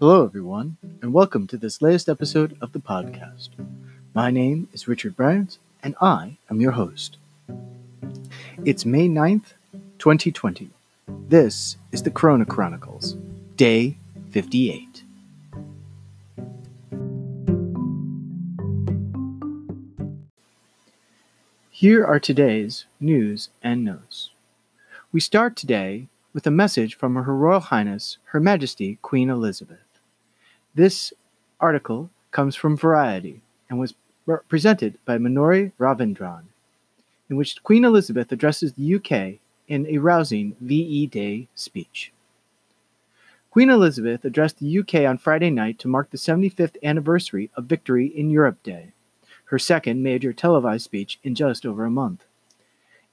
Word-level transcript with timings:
Hello, 0.00 0.24
everyone, 0.24 0.76
and 1.02 1.12
welcome 1.12 1.48
to 1.48 1.56
this 1.56 1.82
latest 1.82 2.08
episode 2.08 2.56
of 2.60 2.70
the 2.70 2.78
podcast. 2.78 3.48
My 4.14 4.30
name 4.30 4.68
is 4.72 4.86
Richard 4.86 5.16
Bryant, 5.16 5.58
and 5.82 5.96
I 6.00 6.36
am 6.48 6.60
your 6.60 6.70
host. 6.70 7.16
It's 8.64 8.84
May 8.84 9.08
9th, 9.08 9.54
2020. 9.98 10.70
This 11.08 11.78
is 11.90 12.04
the 12.04 12.12
Corona 12.12 12.44
Chronicles, 12.44 13.16
Day 13.56 13.96
58. 14.30 15.02
Here 21.70 22.06
are 22.06 22.20
today's 22.20 22.84
news 23.00 23.48
and 23.64 23.84
notes. 23.84 24.30
We 25.10 25.18
start 25.18 25.56
today 25.56 26.06
with 26.32 26.46
a 26.46 26.52
message 26.52 26.94
from 26.94 27.16
Her 27.16 27.34
Royal 27.34 27.58
Highness, 27.58 28.18
Her 28.26 28.38
Majesty 28.38 29.00
Queen 29.02 29.28
Elizabeth. 29.28 29.87
This 30.74 31.12
article 31.60 32.10
comes 32.30 32.54
from 32.54 32.76
Variety 32.76 33.40
and 33.68 33.78
was 33.78 33.94
presented 34.48 34.98
by 35.04 35.18
Manori 35.18 35.72
Ravindran, 35.78 36.44
in 37.30 37.36
which 37.36 37.62
Queen 37.62 37.84
Elizabeth 37.84 38.30
addresses 38.30 38.74
the 38.74 38.94
UK 38.94 39.40
in 39.66 39.86
a 39.86 39.98
rousing 39.98 40.56
VE 40.60 41.06
Day 41.06 41.48
speech. 41.54 42.12
Queen 43.50 43.70
Elizabeth 43.70 44.24
addressed 44.24 44.58
the 44.58 44.78
UK 44.78 45.06
on 45.06 45.18
Friday 45.18 45.50
night 45.50 45.78
to 45.78 45.88
mark 45.88 46.10
the 46.10 46.18
75th 46.18 46.76
anniversary 46.82 47.50
of 47.56 47.64
Victory 47.64 48.06
in 48.06 48.30
Europe 48.30 48.62
Day, 48.62 48.92
her 49.46 49.58
second 49.58 50.02
major 50.02 50.32
televised 50.32 50.84
speech 50.84 51.18
in 51.24 51.34
just 51.34 51.64
over 51.64 51.84
a 51.84 51.90
month. 51.90 52.24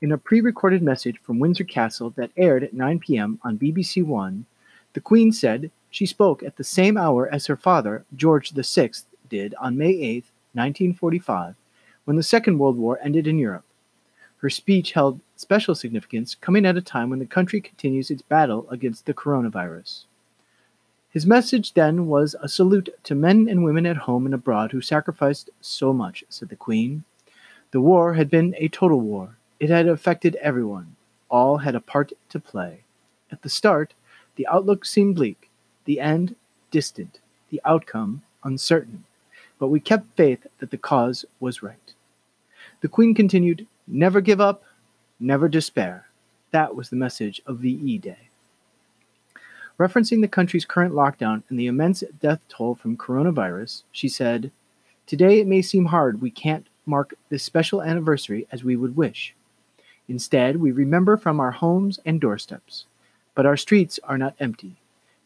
In 0.01 0.11
a 0.11 0.17
pre 0.17 0.41
recorded 0.41 0.83
message 0.83 1.19
from 1.21 1.39
Windsor 1.39 1.63
Castle 1.63 2.11
that 2.11 2.31
aired 2.35 2.63
at 2.63 2.73
9 2.73 2.99
p.m. 2.99 3.39
on 3.43 3.57
BBC 3.57 4.03
One, 4.03 4.45
the 4.93 5.01
Queen 5.01 5.31
said 5.31 5.71
she 5.95 6.05
spoke 6.05 6.43
at 6.43 6.57
the 6.57 6.63
same 6.65 6.97
hour 6.97 7.33
as 7.33 7.45
her 7.45 7.55
father, 7.55 8.03
George 8.13 8.51
VI, 8.51 8.91
did 9.29 9.55
on 9.61 9.77
May 9.77 9.91
8, 9.91 10.25
1945, 10.51 11.55
when 12.03 12.17
the 12.17 12.21
Second 12.21 12.59
World 12.59 12.75
War 12.75 12.99
ended 13.01 13.27
in 13.27 13.39
Europe. 13.39 13.63
Her 14.39 14.49
speech 14.49 14.91
held 14.91 15.21
special 15.37 15.73
significance, 15.73 16.35
coming 16.35 16.65
at 16.65 16.75
a 16.75 16.81
time 16.81 17.09
when 17.09 17.19
the 17.19 17.25
country 17.25 17.61
continues 17.61 18.11
its 18.11 18.21
battle 18.21 18.67
against 18.69 19.05
the 19.05 19.13
coronavirus. 19.13 20.03
His 21.11 21.25
message 21.25 21.75
then 21.75 22.07
was 22.07 22.35
a 22.41 22.49
salute 22.49 22.89
to 23.03 23.15
men 23.15 23.47
and 23.47 23.63
women 23.63 23.85
at 23.85 24.03
home 24.03 24.25
and 24.25 24.35
abroad 24.35 24.73
who 24.73 24.81
sacrificed 24.81 25.49
so 25.61 25.93
much, 25.93 26.25
said 26.27 26.49
the 26.49 26.57
Queen. 26.57 27.05
The 27.71 27.79
war 27.79 28.15
had 28.15 28.29
been 28.29 28.53
a 28.57 28.67
total 28.67 28.99
war. 28.99 29.37
It 29.61 29.69
had 29.69 29.87
affected 29.87 30.35
everyone. 30.41 30.97
All 31.29 31.59
had 31.59 31.73
a 31.73 31.79
part 31.79 32.11
to 32.27 32.39
play. 32.41 32.83
At 33.31 33.43
the 33.43 33.49
start, 33.49 33.93
the 34.35 34.45
outlook 34.47 34.83
seemed 34.83 35.15
bleak 35.15 35.49
the 35.85 35.99
end 35.99 36.35
distant, 36.71 37.19
the 37.49 37.61
outcome 37.63 38.21
uncertain, 38.43 39.05
but 39.59 39.67
we 39.67 39.79
kept 39.79 40.15
faith 40.15 40.45
that 40.59 40.71
the 40.71 40.77
cause 40.77 41.25
was 41.39 41.63
right. 41.63 41.93
The 42.81 42.87
Queen 42.87 43.13
continued, 43.13 43.67
Never 43.87 44.19
give 44.19 44.41
up, 44.41 44.63
never 45.19 45.47
despair. 45.47 46.07
That 46.51 46.75
was 46.75 46.89
the 46.89 46.95
message 46.95 47.41
of 47.45 47.59
VE 47.59 47.99
Day. 47.99 48.29
Referencing 49.79 50.21
the 50.21 50.27
country's 50.27 50.65
current 50.65 50.93
lockdown 50.93 51.43
and 51.49 51.59
the 51.59 51.67
immense 51.67 52.03
death 52.21 52.39
toll 52.47 52.75
from 52.75 52.97
coronavirus, 52.97 53.83
she 53.91 54.07
said, 54.07 54.51
Today 55.05 55.39
it 55.39 55.47
may 55.47 55.61
seem 55.61 55.85
hard 55.85 56.21
we 56.21 56.31
can't 56.31 56.67
mark 56.85 57.13
this 57.29 57.43
special 57.43 57.81
anniversary 57.81 58.47
as 58.51 58.63
we 58.63 58.75
would 58.75 58.95
wish. 58.95 59.35
Instead, 60.07 60.57
we 60.57 60.71
remember 60.71 61.17
from 61.17 61.39
our 61.39 61.51
homes 61.51 61.99
and 62.05 62.21
doorsteps. 62.21 62.85
But 63.33 63.45
our 63.45 63.57
streets 63.57 63.99
are 64.03 64.17
not 64.17 64.35
empty. 64.39 64.77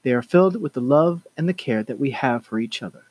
They 0.04 0.14
are 0.14 0.22
filled 0.22 0.62
with 0.62 0.74
the 0.74 0.82
love 0.82 1.28
and 1.36 1.48
the 1.48 1.54
care 1.54 1.84
that 1.84 2.00
we 2.00 2.12
have 2.12 2.46
for 2.46 2.60
each 2.60 2.82
other. 2.82 3.04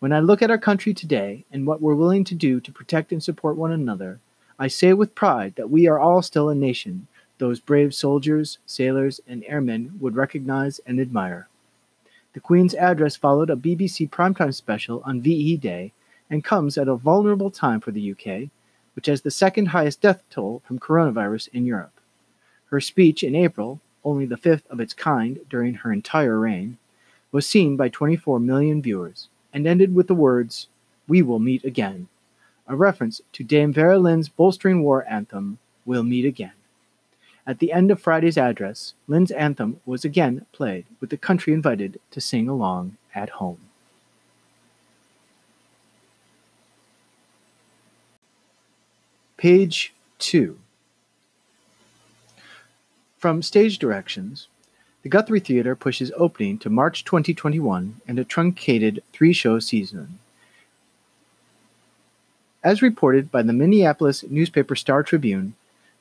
When 0.00 0.12
I 0.12 0.20
look 0.20 0.42
at 0.42 0.50
our 0.50 0.58
country 0.58 0.94
today 0.94 1.44
and 1.50 1.66
what 1.66 1.80
we're 1.80 1.94
willing 1.94 2.24
to 2.24 2.34
do 2.34 2.60
to 2.60 2.72
protect 2.72 3.10
and 3.10 3.22
support 3.22 3.56
one 3.56 3.72
another, 3.72 4.20
I 4.58 4.68
say 4.68 4.92
with 4.92 5.14
pride 5.14 5.54
that 5.56 5.70
we 5.70 5.88
are 5.88 5.98
all 5.98 6.22
still 6.22 6.48
a 6.48 6.54
nation 6.54 7.08
those 7.38 7.60
brave 7.60 7.94
soldiers, 7.94 8.58
sailors, 8.66 9.20
and 9.26 9.44
airmen 9.46 9.96
would 10.00 10.16
recognize 10.16 10.80
and 10.80 11.00
admire. 11.00 11.48
The 12.32 12.40
Queen's 12.40 12.74
address 12.74 13.16
followed 13.16 13.48
a 13.48 13.56
BBC 13.56 14.10
primetime 14.10 14.54
special 14.54 15.02
on 15.04 15.22
VE 15.22 15.56
Day 15.56 15.92
and 16.28 16.44
comes 16.44 16.76
at 16.76 16.88
a 16.88 16.96
vulnerable 16.96 17.50
time 17.50 17.80
for 17.80 17.90
the 17.90 18.12
UK, 18.12 18.50
which 18.94 19.06
has 19.06 19.22
the 19.22 19.30
second 19.30 19.66
highest 19.66 20.00
death 20.00 20.22
toll 20.30 20.62
from 20.66 20.78
coronavirus 20.78 21.48
in 21.52 21.64
Europe. 21.64 22.00
Her 22.66 22.80
speech 22.80 23.22
in 23.22 23.34
April, 23.34 23.80
only 24.04 24.26
the 24.26 24.36
fifth 24.36 24.66
of 24.70 24.80
its 24.80 24.94
kind 24.94 25.40
during 25.48 25.74
her 25.74 25.92
entire 25.92 26.38
reign, 26.38 26.78
was 27.32 27.46
seen 27.46 27.76
by 27.76 27.88
24 27.88 28.40
million 28.40 28.80
viewers, 28.80 29.28
and 29.52 29.66
ended 29.66 29.94
with 29.94 30.06
the 30.06 30.14
words, 30.14 30.68
We 31.06 31.22
will 31.22 31.38
meet 31.38 31.64
again, 31.64 32.08
a 32.66 32.76
reference 32.76 33.20
to 33.32 33.42
Dame 33.42 33.72
Vera 33.72 33.98
Lynn's 33.98 34.28
bolstering 34.28 34.82
war 34.82 35.04
anthem, 35.08 35.58
We'll 35.86 36.02
Meet 36.02 36.26
Again. 36.26 36.52
At 37.46 37.60
the 37.60 37.72
end 37.72 37.90
of 37.90 37.98
Friday's 37.98 38.36
address, 38.36 38.92
Lynn's 39.06 39.30
anthem 39.30 39.80
was 39.86 40.04
again 40.04 40.44
played, 40.52 40.84
with 41.00 41.08
the 41.08 41.16
country 41.16 41.54
invited 41.54 41.98
to 42.10 42.20
sing 42.20 42.46
along 42.46 42.98
at 43.14 43.30
home. 43.30 43.60
Page 49.38 49.94
2 50.18 50.58
from 53.18 53.42
stage 53.42 53.78
directions, 53.78 54.46
the 55.02 55.08
Guthrie 55.08 55.40
Theatre 55.40 55.74
pushes 55.74 56.12
opening 56.16 56.58
to 56.58 56.70
March 56.70 57.04
2021 57.04 58.00
and 58.06 58.18
a 58.18 58.24
truncated 58.24 59.02
three 59.12 59.32
show 59.32 59.58
season. 59.58 60.18
As 62.62 62.82
reported 62.82 63.30
by 63.30 63.42
the 63.42 63.52
Minneapolis 63.52 64.24
newspaper 64.28 64.76
Star 64.76 65.02
Tribune, 65.02 65.54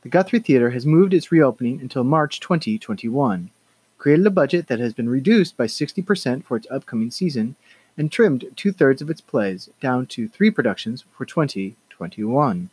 the 0.04 0.10
Guthrie 0.10 0.40
Theatre 0.40 0.72
has 0.72 0.86
moved 0.86 1.14
its 1.14 1.32
reopening 1.32 1.82
until 1.82 2.04
March 2.04 2.40
2021, 2.40 3.50
created 3.98 4.26
a 4.26 4.32
budget 4.32 4.68
that 4.68 4.80
has 4.80 4.94
been 4.94 5.10
reduced 5.10 5.58
by 5.58 5.66
60% 5.66 6.44
for 6.44 6.58
its 6.58 6.68
upcoming 6.70 7.10
season, 7.10 7.56
and 7.98 8.12
trimmed 8.12 8.46
two 8.56 8.72
thirds 8.72 9.02
of 9.02 9.10
its 9.10 9.22
plays 9.22 9.70
down 9.82 10.06
to 10.06 10.28
three 10.28 10.52
productions 10.52 11.04
for 11.16 11.26
2021. 11.26 12.70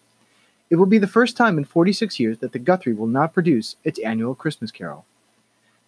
It 0.70 0.76
will 0.76 0.86
be 0.86 0.98
the 0.98 1.06
first 1.06 1.36
time 1.36 1.58
in 1.58 1.64
46 1.64 2.19
years 2.19 2.38
that 2.38 2.52
the 2.52 2.58
Guthrie 2.58 2.94
will 2.94 3.06
not 3.06 3.34
produce 3.34 3.76
its 3.84 3.98
annual 4.00 4.34
Christmas 4.34 4.70
Carol. 4.70 5.04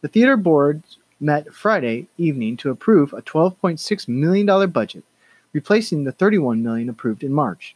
The 0.03 0.09
theater 0.09 0.37
board 0.37 0.83
met 1.19 1.53
Friday 1.55 2.09
evening 2.19 2.57
to 2.59 2.71
approve 2.71 3.13
a 3.13 3.23
$12.6 3.23 4.09
million 4.09 4.71
budget, 4.71 5.05
replacing 5.53 6.05
the 6.05 6.13
31 6.13 6.63
million 6.63 6.89
approved 6.89 7.23
in 7.25 7.33
March. 7.33 7.75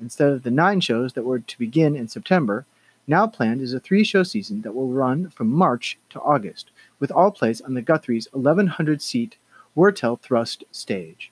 Instead 0.00 0.32
of 0.32 0.42
the 0.42 0.50
nine 0.50 0.80
shows 0.80 1.12
that 1.12 1.24
were 1.24 1.38
to 1.38 1.58
begin 1.58 1.94
in 1.94 2.08
September, 2.08 2.66
now 3.06 3.26
planned 3.26 3.60
is 3.60 3.72
a 3.72 3.80
three 3.80 4.04
show 4.04 4.22
season 4.22 4.62
that 4.62 4.74
will 4.74 4.88
run 4.88 5.30
from 5.30 5.50
March 5.50 5.98
to 6.10 6.20
August, 6.20 6.70
with 6.98 7.12
all 7.12 7.30
plays 7.30 7.60
on 7.60 7.74
the 7.74 7.82
Guthrie's 7.82 8.28
1,100 8.32 9.00
seat 9.00 9.36
Wurtele 9.76 10.20
Thrust 10.20 10.64
stage. 10.72 11.30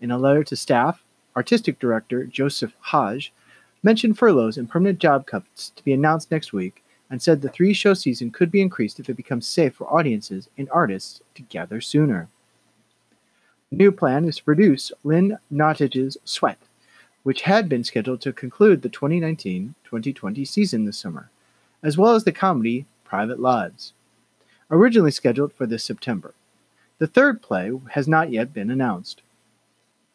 In 0.00 0.10
a 0.10 0.18
letter 0.18 0.44
to 0.44 0.56
staff, 0.56 1.02
artistic 1.36 1.78
director 1.78 2.24
Joseph 2.24 2.74
Haj 2.80 3.32
mentioned 3.86 4.18
furloughs 4.18 4.58
and 4.58 4.68
permanent 4.68 4.98
job 4.98 5.28
cuts 5.28 5.70
to 5.70 5.84
be 5.84 5.92
announced 5.92 6.32
next 6.32 6.52
week 6.52 6.82
and 7.08 7.22
said 7.22 7.40
the 7.40 7.48
three 7.48 7.72
show 7.72 7.94
season 7.94 8.32
could 8.32 8.50
be 8.50 8.60
increased 8.60 8.98
if 8.98 9.08
it 9.08 9.16
becomes 9.16 9.46
safe 9.46 9.76
for 9.76 9.86
audiences 9.86 10.48
and 10.58 10.68
artists 10.70 11.22
to 11.36 11.42
gather 11.42 11.80
sooner. 11.80 12.28
The 13.70 13.76
new 13.76 13.92
plan 13.92 14.24
is 14.24 14.38
to 14.38 14.42
produce 14.42 14.90
Lynn 15.04 15.38
Nottage's 15.52 16.16
Sweat, 16.24 16.58
which 17.22 17.42
had 17.42 17.68
been 17.68 17.84
scheduled 17.84 18.20
to 18.22 18.32
conclude 18.32 18.82
the 18.82 18.88
2019 18.88 19.76
2020 19.84 20.44
season 20.44 20.84
this 20.84 20.98
summer, 20.98 21.30
as 21.80 21.96
well 21.96 22.16
as 22.16 22.24
the 22.24 22.32
comedy 22.32 22.86
Private 23.04 23.38
Lives, 23.38 23.92
originally 24.68 25.12
scheduled 25.12 25.52
for 25.52 25.64
this 25.64 25.84
September. 25.84 26.34
The 26.98 27.06
third 27.06 27.40
play 27.40 27.70
has 27.92 28.08
not 28.08 28.32
yet 28.32 28.52
been 28.52 28.68
announced. 28.68 29.22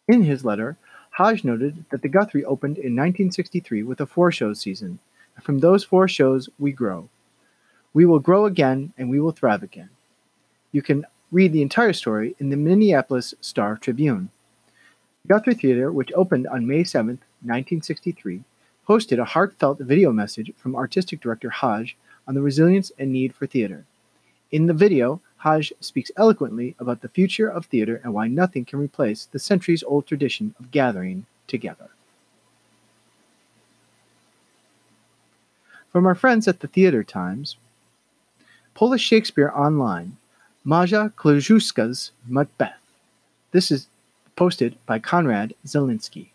In 0.10 0.24
his 0.24 0.44
letter, 0.44 0.76
Haj 1.12 1.44
noted 1.44 1.84
that 1.90 2.02
the 2.02 2.10
Guthrie 2.10 2.46
opened 2.46 2.78
in 2.78 2.96
1963 2.96 3.84
with 3.84 4.00
a 4.00 4.06
four 4.06 4.32
show 4.32 4.54
season, 4.54 5.00
and 5.36 5.44
from 5.44 5.60
those 5.60 5.84
four 5.84 6.08
shows 6.08 6.50
we 6.58 6.72
grow. 6.72 7.10
We 7.94 8.06
will 8.06 8.20
grow 8.20 8.46
again 8.46 8.94
and 8.98 9.10
we 9.10 9.20
will 9.20 9.32
thrive 9.32 9.62
again. 9.62 9.90
You 10.72 10.82
can 10.82 11.06
read 11.30 11.52
the 11.52 11.62
entire 11.62 11.92
story 11.92 12.36
in 12.40 12.50
the 12.50 12.56
Minneapolis 12.56 13.34
Star 13.42 13.76
Tribune. 13.76 14.30
The 15.24 15.34
Guthrie 15.34 15.54
Theater, 15.56 15.92
which 15.92 16.14
opened 16.14 16.48
on 16.48 16.66
May 16.66 16.86
7, 16.86 17.20
1963, 17.42 18.44
posted 18.88 19.20
a 19.20 19.26
heartfelt 19.26 19.80
video 19.80 20.14
message 20.14 20.54
from 20.56 20.76
artistic 20.76 21.20
director 21.20 21.50
Haj 21.50 21.96
on 22.26 22.36
the 22.36 22.42
resilience 22.42 22.92
and 22.98 23.12
need 23.12 23.36
for 23.36 23.46
theater. 23.46 23.86
In 24.50 24.68
the 24.68 24.74
video, 24.74 25.22
Haj 25.42 25.74
speaks 25.80 26.12
eloquently 26.18 26.76
about 26.80 27.02
the 27.02 27.10
future 27.10 27.48
of 27.48 27.66
theater 27.66 28.00
and 28.04 28.14
why 28.14 28.28
nothing 28.28 28.64
can 28.64 28.80
replace 28.80 29.26
the 29.26 29.40
centuries 29.40 29.84
old 29.84 30.06
tradition 30.06 30.54
of 30.60 30.72
gathering 30.72 31.26
together. 31.48 31.90
From 35.92 36.06
our 36.06 36.16
friends 36.16 36.48
at 36.48 36.60
the 36.60 36.68
Theater 36.68 37.04
Times 37.04 37.58
Polish 38.76 39.02
Shakespeare 39.02 39.52
Online. 39.54 40.18
Maja 40.64 41.10
Kleczewska's 41.18 42.12
Macbeth. 42.28 42.80
This 43.52 43.72
is 43.72 43.88
posted 44.36 44.78
by 44.86 45.00
Konrad 45.00 45.54
Zelinsky. 45.66 46.28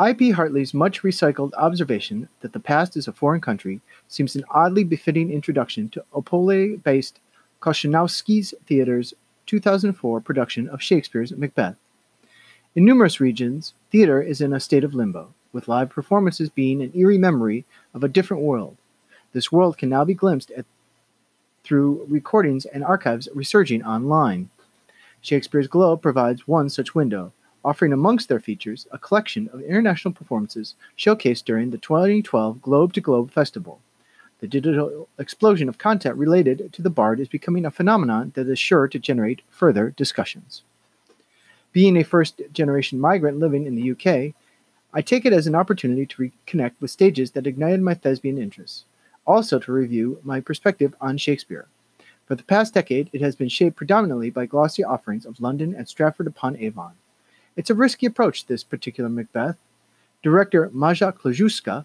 L.P. 0.00 0.30
Hartley's 0.30 0.72
much 0.72 1.02
recycled 1.02 1.52
observation 1.58 2.30
that 2.40 2.54
the 2.54 2.58
past 2.58 2.96
is 2.96 3.06
a 3.06 3.12
foreign 3.12 3.42
country 3.42 3.82
seems 4.08 4.34
an 4.34 4.46
oddly 4.50 4.82
befitting 4.82 5.30
introduction 5.30 5.90
to 5.90 6.02
Opole 6.14 6.82
based 6.82 7.20
Kochanowski's 7.60 8.54
Theater's 8.64 9.12
2004 9.44 10.22
production 10.22 10.70
of 10.70 10.80
Shakespeare's 10.80 11.32
Macbeth. 11.32 11.76
In 12.74 12.86
numerous 12.86 13.20
regions, 13.20 13.74
theater 13.92 14.22
is 14.22 14.40
in 14.40 14.54
a 14.54 14.60
state 14.60 14.84
of 14.84 14.94
limbo, 14.94 15.34
with 15.52 15.68
live 15.68 15.90
performances 15.90 16.48
being 16.48 16.80
an 16.80 16.92
eerie 16.94 17.18
memory 17.18 17.66
of 17.92 18.02
a 18.02 18.08
different 18.08 18.42
world. 18.42 18.78
This 19.34 19.52
world 19.52 19.76
can 19.76 19.90
now 19.90 20.06
be 20.06 20.14
glimpsed 20.14 20.50
at 20.52 20.64
through 21.62 22.06
recordings 22.08 22.64
and 22.64 22.82
archives 22.82 23.28
resurging 23.34 23.84
online. 23.84 24.48
Shakespeare's 25.20 25.68
Globe 25.68 26.00
provides 26.00 26.48
one 26.48 26.70
such 26.70 26.94
window, 26.94 27.34
offering 27.64 27.92
amongst 27.92 28.28
their 28.28 28.40
features 28.40 28.86
a 28.90 28.98
collection 28.98 29.48
of 29.52 29.60
international 29.60 30.12
performances 30.12 30.74
showcased 30.98 31.44
during 31.44 31.70
the 31.70 31.78
2012 31.78 32.62
Globe 32.62 32.92
to 32.92 33.00
Globe 33.00 33.30
Festival. 33.30 33.80
The 34.40 34.48
digital 34.48 35.08
explosion 35.18 35.68
of 35.68 35.78
content 35.78 36.16
related 36.16 36.72
to 36.72 36.82
the 36.82 36.90
Bard 36.90 37.20
is 37.20 37.28
becoming 37.28 37.66
a 37.66 37.70
phenomenon 37.70 38.32
that 38.34 38.48
is 38.48 38.58
sure 38.58 38.88
to 38.88 38.98
generate 38.98 39.42
further 39.50 39.90
discussions. 39.90 40.62
Being 41.72 41.96
a 41.96 42.04
first 42.04 42.40
generation 42.52 42.98
migrant 42.98 43.38
living 43.38 43.66
in 43.66 43.74
the 43.74 43.90
UK, 43.92 44.34
I 44.92 45.02
take 45.02 45.24
it 45.24 45.32
as 45.32 45.46
an 45.46 45.54
opportunity 45.54 46.06
to 46.06 46.30
reconnect 46.46 46.72
with 46.80 46.90
stages 46.90 47.32
that 47.32 47.46
ignited 47.46 47.82
my 47.82 47.94
thespian 47.94 48.38
interests 48.38 48.84
also 49.26 49.58
to 49.60 49.72
review 49.72 50.18
my 50.24 50.40
perspective 50.40 50.94
on 51.00 51.16
Shakespeare. 51.16 51.68
For 52.26 52.34
the 52.34 52.42
past 52.42 52.74
decade, 52.74 53.10
it 53.12 53.20
has 53.20 53.36
been 53.36 53.48
shaped 53.48 53.76
predominantly 53.76 54.30
by 54.30 54.46
glossy 54.46 54.84
offerings 54.84 55.26
of 55.26 55.40
London 55.40 55.74
and 55.74 55.88
Stratford 55.88 56.26
upon 56.26 56.56
Avon. 56.56 56.92
It's 57.60 57.68
a 57.68 57.74
risky 57.74 58.06
approach, 58.06 58.46
this 58.46 58.64
particular 58.64 59.10
Macbeth. 59.10 59.58
Director 60.22 60.70
Maja 60.72 61.12
Kleczewska 61.12 61.84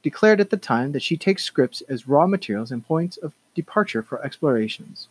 declared 0.00 0.40
at 0.40 0.50
the 0.50 0.56
time 0.56 0.92
that 0.92 1.02
she 1.02 1.16
takes 1.16 1.42
scripts 1.42 1.80
as 1.88 2.06
raw 2.06 2.28
materials 2.28 2.70
and 2.70 2.86
points 2.86 3.16
of 3.16 3.34
departure 3.52 4.00
for 4.00 4.24
explorations 4.24 5.08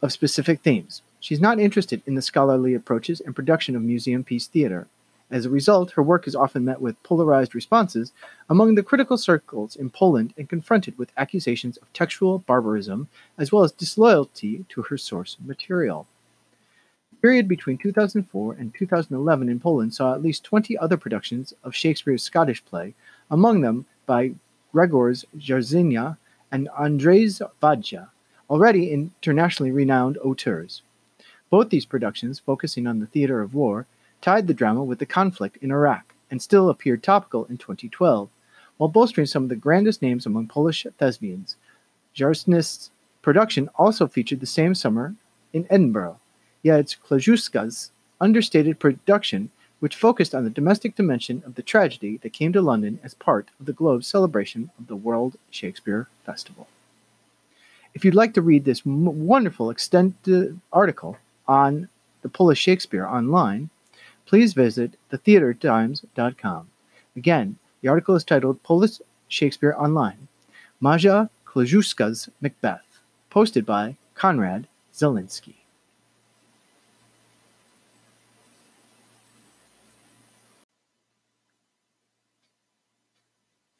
of 0.00 0.12
specific 0.12 0.62
themes. 0.62 1.02
She's 1.20 1.42
not 1.42 1.60
interested 1.60 2.00
in 2.06 2.14
the 2.14 2.22
scholarly 2.22 2.72
approaches 2.72 3.20
and 3.20 3.36
production 3.36 3.76
of 3.76 3.82
museum 3.82 4.24
piece 4.24 4.46
theater. 4.46 4.86
As 5.30 5.44
a 5.44 5.50
result, 5.50 5.90
her 5.90 6.02
work 6.02 6.26
is 6.26 6.34
often 6.34 6.64
met 6.64 6.80
with 6.80 7.02
polarized 7.02 7.54
responses 7.54 8.12
among 8.48 8.76
the 8.76 8.82
critical 8.82 9.18
circles 9.18 9.76
in 9.76 9.90
Poland 9.90 10.32
and 10.38 10.48
confronted 10.48 10.96
with 10.96 11.12
accusations 11.18 11.76
of 11.76 11.92
textual 11.92 12.38
barbarism 12.38 13.08
as 13.36 13.52
well 13.52 13.62
as 13.62 13.72
disloyalty 13.72 14.64
to 14.70 14.80
her 14.84 14.96
source 14.96 15.36
material. 15.44 16.06
The 17.20 17.28
period 17.28 17.48
between 17.48 17.76
2004 17.76 18.54
and 18.54 18.72
2011 18.72 19.50
in 19.50 19.60
Poland 19.60 19.92
saw 19.92 20.14
at 20.14 20.22
least 20.22 20.42
20 20.42 20.78
other 20.78 20.96
productions 20.96 21.52
of 21.62 21.74
Shakespeare's 21.74 22.22
Scottish 22.22 22.64
play, 22.64 22.94
among 23.30 23.60
them 23.60 23.84
by 24.06 24.32
Grzegorz 24.72 25.26
Jarzyna 25.36 26.16
and 26.50 26.70
Andrzej 26.70 27.46
Wajda, 27.62 28.08
already 28.48 28.90
internationally 28.90 29.70
renowned 29.70 30.16
auteurs. 30.24 30.80
Both 31.50 31.68
these 31.68 31.84
productions, 31.84 32.38
focusing 32.38 32.86
on 32.86 33.00
the 33.00 33.06
theater 33.06 33.42
of 33.42 33.52
war, 33.52 33.84
tied 34.22 34.46
the 34.46 34.54
drama 34.54 34.82
with 34.82 34.98
the 34.98 35.04
conflict 35.04 35.58
in 35.60 35.70
Iraq 35.70 36.14
and 36.30 36.40
still 36.40 36.70
appeared 36.70 37.02
topical 37.02 37.44
in 37.44 37.58
2012, 37.58 38.30
while 38.78 38.88
bolstering 38.88 39.26
some 39.26 39.42
of 39.42 39.50
the 39.50 39.56
grandest 39.56 40.00
names 40.00 40.24
among 40.24 40.46
Polish 40.46 40.86
thespians. 40.96 41.56
Jarzyna's 42.16 42.90
production 43.20 43.68
also 43.74 44.06
featured 44.08 44.40
the 44.40 44.46
same 44.46 44.74
summer 44.74 45.16
in 45.52 45.66
Edinburgh, 45.68 46.18
yet 46.62 46.80
it's 46.80 46.96
Kleczewska's 46.96 47.90
understated 48.20 48.78
production 48.78 49.50
which 49.80 49.96
focused 49.96 50.34
on 50.34 50.44
the 50.44 50.50
domestic 50.50 50.94
dimension 50.94 51.42
of 51.46 51.54
the 51.54 51.62
tragedy 51.62 52.18
that 52.18 52.34
came 52.34 52.52
to 52.52 52.60
London 52.60 53.00
as 53.02 53.14
part 53.14 53.48
of 53.58 53.66
the 53.66 53.72
Globe's 53.72 54.06
celebration 54.06 54.70
of 54.78 54.86
the 54.86 54.96
World 54.96 55.36
Shakespeare 55.50 56.06
Festival. 56.24 56.68
If 57.94 58.04
you'd 58.04 58.14
like 58.14 58.34
to 58.34 58.42
read 58.42 58.64
this 58.64 58.84
wonderful 58.84 59.70
extended 59.70 60.60
article 60.72 61.16
on 61.48 61.88
the 62.22 62.28
Polish 62.28 62.60
Shakespeare 62.60 63.06
online, 63.06 63.70
please 64.26 64.52
visit 64.52 64.92
thetheatertimes.com. 65.10 66.68
Again, 67.16 67.56
the 67.80 67.88
article 67.88 68.14
is 68.14 68.22
titled 68.22 68.62
Polish 68.62 69.00
Shakespeare 69.28 69.74
Online 69.76 70.28
Maja 70.78 71.28
Kleczewska's 71.46 72.28
Macbeth, 72.40 73.00
posted 73.28 73.66
by 73.66 73.96
Konrad 74.14 74.66
Zelinsky. 74.94 75.59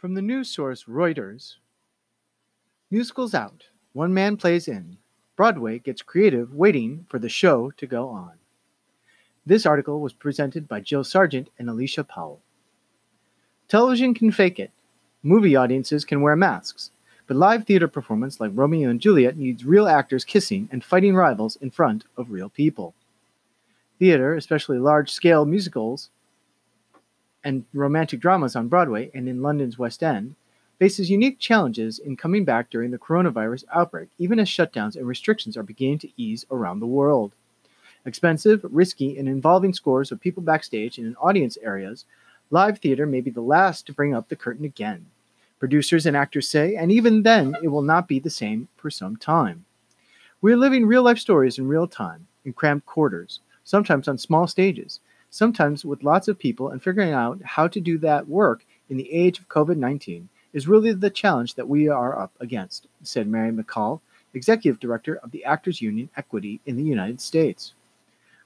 From 0.01 0.15
the 0.15 0.23
news 0.23 0.49
source 0.49 0.85
Reuters, 0.85 1.57
musicals 2.91 3.35
out. 3.35 3.67
One 3.93 4.15
man 4.15 4.39
plays 4.39 4.67
in. 4.67 4.97
Broadway 5.37 5.79
gets 5.79 6.01
creative 6.01 6.55
waiting 6.55 7.05
for 7.11 7.19
the 7.19 7.29
show 7.29 7.71
to 7.73 7.87
go 7.87 8.09
on. 8.09 8.33
This 9.45 9.67
article 9.67 10.01
was 10.01 10.15
presented 10.15 10.67
by 10.67 10.81
Jill 10.81 11.05
Sargent 11.05 11.51
and 11.59 11.69
Alicia 11.69 12.05
Powell. 12.05 12.41
Television 13.69 14.15
can 14.15 14.31
fake 14.31 14.59
it. 14.59 14.71
Movie 15.23 15.55
audiences 15.55 16.07
can 16.07 16.23
wear 16.23 16.35
masks. 16.35 16.93
But 17.27 17.37
live 17.37 17.67
theater 17.67 17.87
performance 17.87 18.41
like 18.41 18.53
Romeo 18.55 18.89
and 18.89 19.03
Juliet 19.03 19.37
needs 19.37 19.67
real 19.67 19.87
actors 19.87 20.25
kissing 20.25 20.71
and 20.73 20.83
fighting 20.83 21.15
rivals 21.15 21.57
in 21.57 21.71
front 21.71 22.07
of 22.17 22.31
real 22.31 22.49
people. 22.49 22.95
Theater, 23.99 24.35
especially 24.35 24.79
large 24.79 25.11
scale 25.11 25.45
musicals 25.45 26.09
and 27.45 27.65
romantic 27.73 28.21
dramas 28.21 28.57
on 28.57 28.69
Broadway 28.69 29.11
and 29.15 29.29
in 29.29 29.43
London's 29.43 29.79
West 29.79 30.03
End, 30.03 30.35
faces 30.79 31.11
unique 31.11 31.39
challenges 31.39 31.99
in 31.99 32.17
coming 32.17 32.45
back 32.45 32.71
during 32.71 32.91
the 32.91 32.99
coronavirus 32.99 33.65
outbreak, 33.73 34.09
even 34.19 34.39
as 34.39 34.49
shutdowns 34.49 34.97
and 34.97 35.07
restrictions 35.07 35.57
are 35.57 35.63
beginning 35.63 35.99
to 35.99 36.09
ease 36.17 36.47
around 36.51 36.81
the 36.81 36.87
world. 36.87 37.33
Expensive, 38.07 38.65
risky, 38.71 39.19
and 39.19 39.29
involving 39.29 39.75
scores 39.75 40.11
of 40.11 40.21
people 40.21 40.43
backstage 40.43 40.97
and 40.97 41.07
in 41.07 41.17
audience 41.17 41.59
areas, 41.63 42.07
live 42.51 42.79
theater 42.79 43.05
may 43.05 43.21
be 43.21 43.31
the 43.31 43.43
last 43.43 43.87
to 43.87 43.93
bring 43.93 44.15
up 44.15 44.29
the 44.29 44.37
curtain 44.37 44.65
again. 44.65 45.05
Producers 45.59 46.07
and 46.07 46.17
actors 46.17 46.49
say, 46.49 46.75
and 46.75 46.91
even 46.91 47.23
then, 47.23 47.55
it 47.63 47.69
will 47.69 47.83
not 47.83 48.09
be 48.09 48.19
the 48.19 48.31
same 48.31 48.69
for 48.77 48.91
some 48.91 49.17
time. 49.17 49.67
We 50.41 50.51
are 50.55 50.57
living 50.57 50.87
real 50.87 51.03
life 51.03 51.19
stories 51.19 51.59
in 51.59 51.69
real 51.69 51.87
time, 51.87 52.27
in 52.47 52.55
cramped 52.55 52.87
quarters, 52.87 53.41
sometimes 53.65 54.09
on 54.09 54.17
small 54.17 54.47
stages, 54.47 55.01
sometimes 55.31 55.85
with 55.85 56.03
lots 56.03 56.29
of 56.29 56.39
people, 56.39 56.69
and 56.69 56.83
figuring 56.83 57.13
out 57.13 57.41
how 57.43 57.69
to 57.69 57.81
do 57.81 57.97
that 57.99 58.29
work 58.29 58.67
in 58.89 58.97
the 58.97 59.11
age 59.13 59.39
of 59.39 59.49
COVID 59.49 59.77
19 59.77 60.29
is 60.53 60.69
really 60.69 60.93
the 60.93 61.11
challenge 61.11 61.55
that 61.55 61.69
we 61.69 61.89
are 61.89 62.19
up 62.19 62.33
against, 62.41 62.89
said 63.03 63.29
Mary 63.29 63.53
McColl, 63.53 64.01
Executive 64.35 64.81
Director 64.81 65.17
of 65.17 65.31
the 65.31 65.45
Actors 65.45 65.81
Union 65.81 66.11
Equity 66.17 66.61
in 66.67 66.77
the 66.77 66.83
United 66.83 67.21
States. 67.21 67.73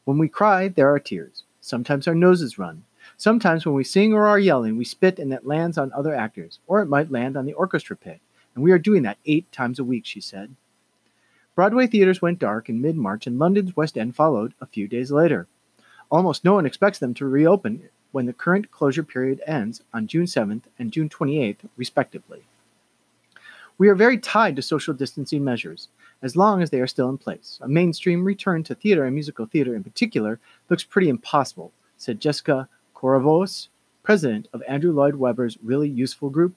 When 0.04 0.18
we 0.18 0.28
cry, 0.28 0.68
there 0.68 0.92
are 0.92 1.00
tears. 1.00 1.44
Sometimes 1.60 2.06
our 2.06 2.14
noses 2.14 2.58
run. 2.58 2.84
Sometimes 3.16 3.64
when 3.64 3.74
we 3.74 3.84
sing 3.84 4.12
or 4.12 4.26
are 4.26 4.38
yelling, 4.38 4.76
we 4.76 4.84
spit 4.84 5.18
and 5.18 5.32
it 5.32 5.46
lands 5.46 5.78
on 5.78 5.92
other 5.92 6.14
actors, 6.14 6.58
or 6.66 6.80
it 6.80 6.86
might 6.86 7.10
land 7.10 7.36
on 7.36 7.46
the 7.46 7.54
orchestra 7.54 7.96
pit. 7.96 8.20
And 8.54 8.62
we 8.62 8.70
are 8.70 8.78
doing 8.78 9.02
that 9.02 9.18
eight 9.26 9.50
times 9.50 9.78
a 9.78 9.84
week, 9.84 10.04
she 10.06 10.20
said. 10.20 10.54
Broadway 11.54 11.86
theaters 11.86 12.20
went 12.20 12.38
dark 12.38 12.68
in 12.68 12.80
mid 12.80 12.96
March, 12.96 13.26
and 13.26 13.38
London's 13.38 13.76
West 13.76 13.96
End 13.96 14.14
followed 14.14 14.54
a 14.60 14.66
few 14.66 14.88
days 14.88 15.10
later. 15.10 15.46
Almost 16.10 16.44
no 16.44 16.54
one 16.54 16.66
expects 16.66 16.98
them 16.98 17.14
to 17.14 17.26
reopen 17.26 17.88
when 18.12 18.26
the 18.26 18.32
current 18.32 18.70
closure 18.70 19.02
period 19.02 19.42
ends 19.46 19.82
on 19.92 20.06
June 20.06 20.26
7th 20.26 20.62
and 20.78 20.92
June 20.92 21.08
28th, 21.08 21.68
respectively. 21.76 22.44
We 23.76 23.88
are 23.88 23.96
very 23.96 24.18
tied 24.18 24.54
to 24.56 24.62
social 24.62 24.94
distancing 24.94 25.42
measures, 25.42 25.88
as 26.22 26.36
long 26.36 26.62
as 26.62 26.70
they 26.70 26.80
are 26.80 26.86
still 26.86 27.08
in 27.08 27.18
place. 27.18 27.58
A 27.60 27.68
mainstream 27.68 28.24
return 28.24 28.62
to 28.64 28.74
theater 28.74 29.04
and 29.04 29.14
musical 29.14 29.46
theater 29.46 29.74
in 29.74 29.82
particular 29.82 30.38
looks 30.70 30.84
pretty 30.84 31.08
impossible, 31.08 31.72
said 31.96 32.20
Jessica 32.20 32.68
Koravos, 32.94 33.68
president 34.04 34.46
of 34.52 34.62
Andrew 34.68 34.92
Lloyd 34.92 35.16
Webber's 35.16 35.58
Really 35.62 35.88
Useful 35.88 36.30
Group. 36.30 36.54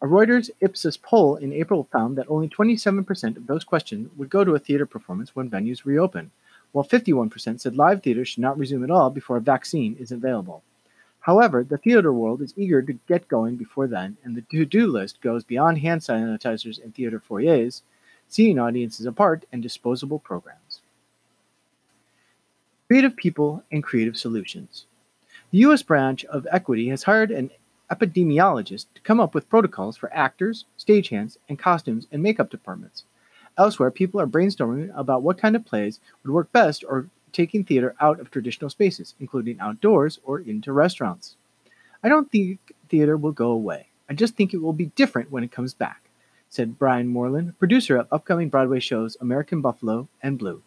A 0.00 0.06
Reuters 0.06 0.50
Ipsos 0.60 0.96
poll 0.98 1.36
in 1.36 1.52
April 1.52 1.88
found 1.90 2.16
that 2.16 2.26
only 2.28 2.48
27% 2.48 3.36
of 3.36 3.46
those 3.46 3.64
questioned 3.64 4.10
would 4.16 4.30
go 4.30 4.44
to 4.44 4.54
a 4.54 4.58
theater 4.58 4.86
performance 4.86 5.34
when 5.34 5.50
venues 5.50 5.84
reopen, 5.84 6.30
while 6.74 6.84
51% 6.84 7.60
said 7.60 7.76
live 7.76 8.02
theater 8.02 8.24
should 8.24 8.42
not 8.42 8.58
resume 8.58 8.82
at 8.82 8.90
all 8.90 9.08
before 9.08 9.36
a 9.36 9.40
vaccine 9.40 9.96
is 9.98 10.10
available. 10.10 10.62
However, 11.20 11.62
the 11.62 11.78
theater 11.78 12.12
world 12.12 12.42
is 12.42 12.52
eager 12.56 12.82
to 12.82 12.98
get 13.06 13.28
going 13.28 13.54
before 13.54 13.86
then, 13.86 14.16
and 14.24 14.36
the 14.36 14.42
to 14.42 14.64
do 14.66 14.88
list 14.88 15.20
goes 15.20 15.44
beyond 15.44 15.78
hand 15.78 16.00
sanitizers 16.00 16.78
in 16.78 16.90
theater 16.90 17.20
foyers 17.20 17.82
seeing 18.28 18.58
audiences 18.58 19.06
apart, 19.06 19.44
and 19.52 19.62
disposable 19.62 20.18
programs. 20.18 20.80
Creative 22.88 23.14
people 23.14 23.62
and 23.70 23.82
creative 23.82 24.16
solutions. 24.16 24.86
The 25.50 25.58
U.S. 25.58 25.82
branch 25.82 26.24
of 26.24 26.46
Equity 26.50 26.88
has 26.88 27.04
hired 27.04 27.30
an 27.30 27.50
epidemiologist 27.90 28.86
to 28.94 29.00
come 29.02 29.20
up 29.20 29.34
with 29.34 29.48
protocols 29.48 29.96
for 29.96 30.12
actors, 30.12 30.64
stagehands, 30.78 31.36
and 31.48 31.58
costumes 31.58 32.06
and 32.10 32.22
makeup 32.22 32.50
departments. 32.50 33.04
Elsewhere, 33.56 33.90
people 33.90 34.20
are 34.20 34.26
brainstorming 34.26 34.90
about 34.96 35.22
what 35.22 35.38
kind 35.38 35.54
of 35.54 35.64
plays 35.64 36.00
would 36.22 36.32
work 36.32 36.50
best 36.52 36.84
or 36.88 37.08
taking 37.32 37.64
theater 37.64 37.94
out 38.00 38.20
of 38.20 38.30
traditional 38.30 38.70
spaces, 38.70 39.14
including 39.20 39.60
outdoors 39.60 40.18
or 40.24 40.40
into 40.40 40.72
restaurants. 40.72 41.36
I 42.02 42.08
don't 42.08 42.30
think 42.30 42.58
theater 42.88 43.16
will 43.16 43.32
go 43.32 43.50
away. 43.50 43.88
I 44.08 44.14
just 44.14 44.34
think 44.34 44.52
it 44.52 44.62
will 44.62 44.72
be 44.72 44.86
different 44.96 45.30
when 45.30 45.44
it 45.44 45.52
comes 45.52 45.72
back, 45.74 46.02
said 46.48 46.78
Brian 46.78 47.08
Moreland, 47.08 47.58
producer 47.58 47.96
of 47.96 48.08
upcoming 48.12 48.48
Broadway 48.48 48.80
shows 48.80 49.16
American 49.20 49.60
Buffalo 49.60 50.08
and 50.22 50.38
Blue. 50.38 50.62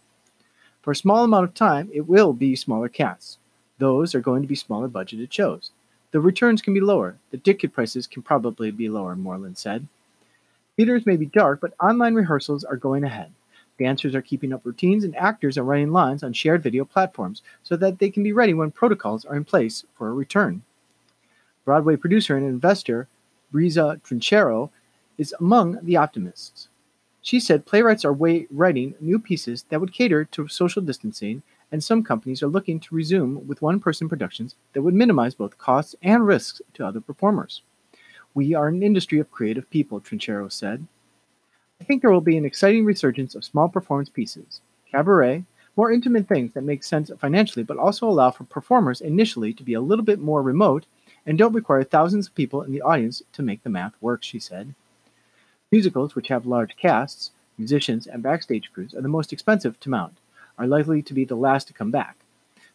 For 0.82 0.92
a 0.92 0.96
small 0.96 1.24
amount 1.24 1.44
of 1.44 1.54
time, 1.54 1.90
it 1.94 2.08
will 2.08 2.34
be 2.34 2.56
smaller 2.56 2.90
casts. 2.90 3.38
Those 3.78 4.16
are 4.16 4.22
going 4.22 4.42
to 4.42 4.48
be 4.48 4.56
smaller 4.56 4.88
budgeted 4.88 5.32
shows. 5.32 5.72
The 6.12 6.20
returns 6.20 6.62
can 6.62 6.74
be 6.74 6.80
lower. 6.80 7.18
The 7.32 7.38
ticket 7.38 7.74
prices 7.74 8.08
can 8.08 8.22
probably 8.24 8.72
be 8.72 8.90
lower, 8.90 9.16
Moreland 9.16 9.58
said. 9.58 9.88
Theaters 10.78 11.08
may 11.08 11.18
be 11.18 11.26
dark, 11.26 11.60
but 11.60 11.74
online 11.82 12.14
rehearsals 12.14 12.64
are 12.64 12.78
going 12.78 13.04
ahead. 13.04 13.34
Dancers 13.80 14.14
are 14.14 14.22
keeping 14.22 14.54
up 14.54 14.64
routines, 14.64 15.04
and 15.04 15.16
actors 15.16 15.58
are 15.58 15.64
running 15.64 15.92
lines 15.92 16.22
on 16.22 16.34
shared 16.34 16.62
video 16.62 16.86
platforms 16.86 17.42
so 17.64 17.76
that 17.78 17.98
they 17.98 18.12
can 18.12 18.22
be 18.22 18.32
ready 18.32 18.54
when 18.54 18.70
protocols 18.70 19.26
are 19.26 19.36
in 19.36 19.44
place 19.44 19.86
for 19.96 20.08
a 20.08 20.14
return. 20.14 20.62
Broadway 21.66 21.96
producer 21.96 22.38
and 22.38 22.46
investor 22.46 23.08
Brisa 23.52 24.00
Trinchero 24.02 24.70
is 25.18 25.34
among 25.40 25.84
the 25.84 25.98
optimists. 25.98 26.70
She 27.24 27.40
said 27.40 27.66
playwrights 27.66 28.06
are 28.06 28.14
writing 28.14 28.94
new 29.00 29.18
pieces 29.18 29.66
that 29.70 29.82
would 29.82 29.94
cater 29.94 30.26
to 30.26 30.48
social 30.48 30.84
distancing, 30.84 31.42
and 31.72 31.84
some 31.84 32.04
companies 32.04 32.44
are 32.44 32.48
looking 32.48 32.80
to 32.82 32.96
resume 32.96 33.48
with 33.48 33.64
one 33.64 33.80
person 33.80 34.08
productions 34.08 34.56
that 34.74 34.84
would 34.84 34.94
minimize 34.94 35.34
both 35.34 35.58
costs 35.58 35.96
and 36.04 36.28
risks 36.28 36.62
to 36.76 36.86
other 36.86 37.02
performers. 37.02 37.64
We 38.38 38.54
are 38.54 38.68
an 38.68 38.84
industry 38.84 39.18
of 39.18 39.32
creative 39.32 39.68
people, 39.72 40.00
Trinchero 40.00 40.52
said. 40.52 40.86
I 41.82 41.84
think 41.84 42.04
there 42.04 42.12
will 42.12 42.22
be 42.22 42.38
an 42.38 42.46
exciting 42.46 42.86
resurgence 42.86 43.34
of 43.34 43.44
small 43.44 43.68
performance 43.68 44.10
pieces, 44.10 44.62
cabaret, 44.92 45.46
more 45.76 45.92
intimate 45.92 46.28
things 46.28 46.54
that 46.54 46.62
make 46.62 46.84
sense 46.84 47.10
financially 47.18 47.64
but 47.64 47.78
also 47.78 48.08
allow 48.08 48.30
for 48.30 48.44
performers 48.44 49.02
initially 49.02 49.54
to 49.54 49.64
be 49.64 49.74
a 49.74 49.82
little 49.82 50.06
bit 50.06 50.20
more 50.20 50.44
remote 50.44 50.86
and 51.26 51.36
don't 51.36 51.56
require 51.56 51.84
thousands 51.84 52.28
of 52.28 52.36
people 52.36 52.62
in 52.62 52.72
the 52.72 52.84
audience 52.84 53.24
to 53.34 53.42
make 53.42 53.64
the 53.64 53.72
math 53.72 53.96
work, 54.02 54.24
she 54.24 54.38
said. 54.38 54.76
Musicals, 55.72 56.14
which 56.14 56.28
have 56.28 56.46
large 56.46 56.78
casts, 56.78 57.32
musicians, 57.58 58.06
and 58.06 58.22
backstage 58.22 58.72
crews, 58.72 58.94
are 58.94 59.02
the 59.02 59.08
most 59.08 59.34
expensive 59.34 59.80
to 59.80 59.90
mount, 59.90 60.20
are 60.60 60.68
likely 60.68 61.02
to 61.02 61.16
be 61.16 61.26
the 61.26 61.34
last 61.34 61.66
to 61.70 61.74
come 61.74 61.90
back. 61.90 62.18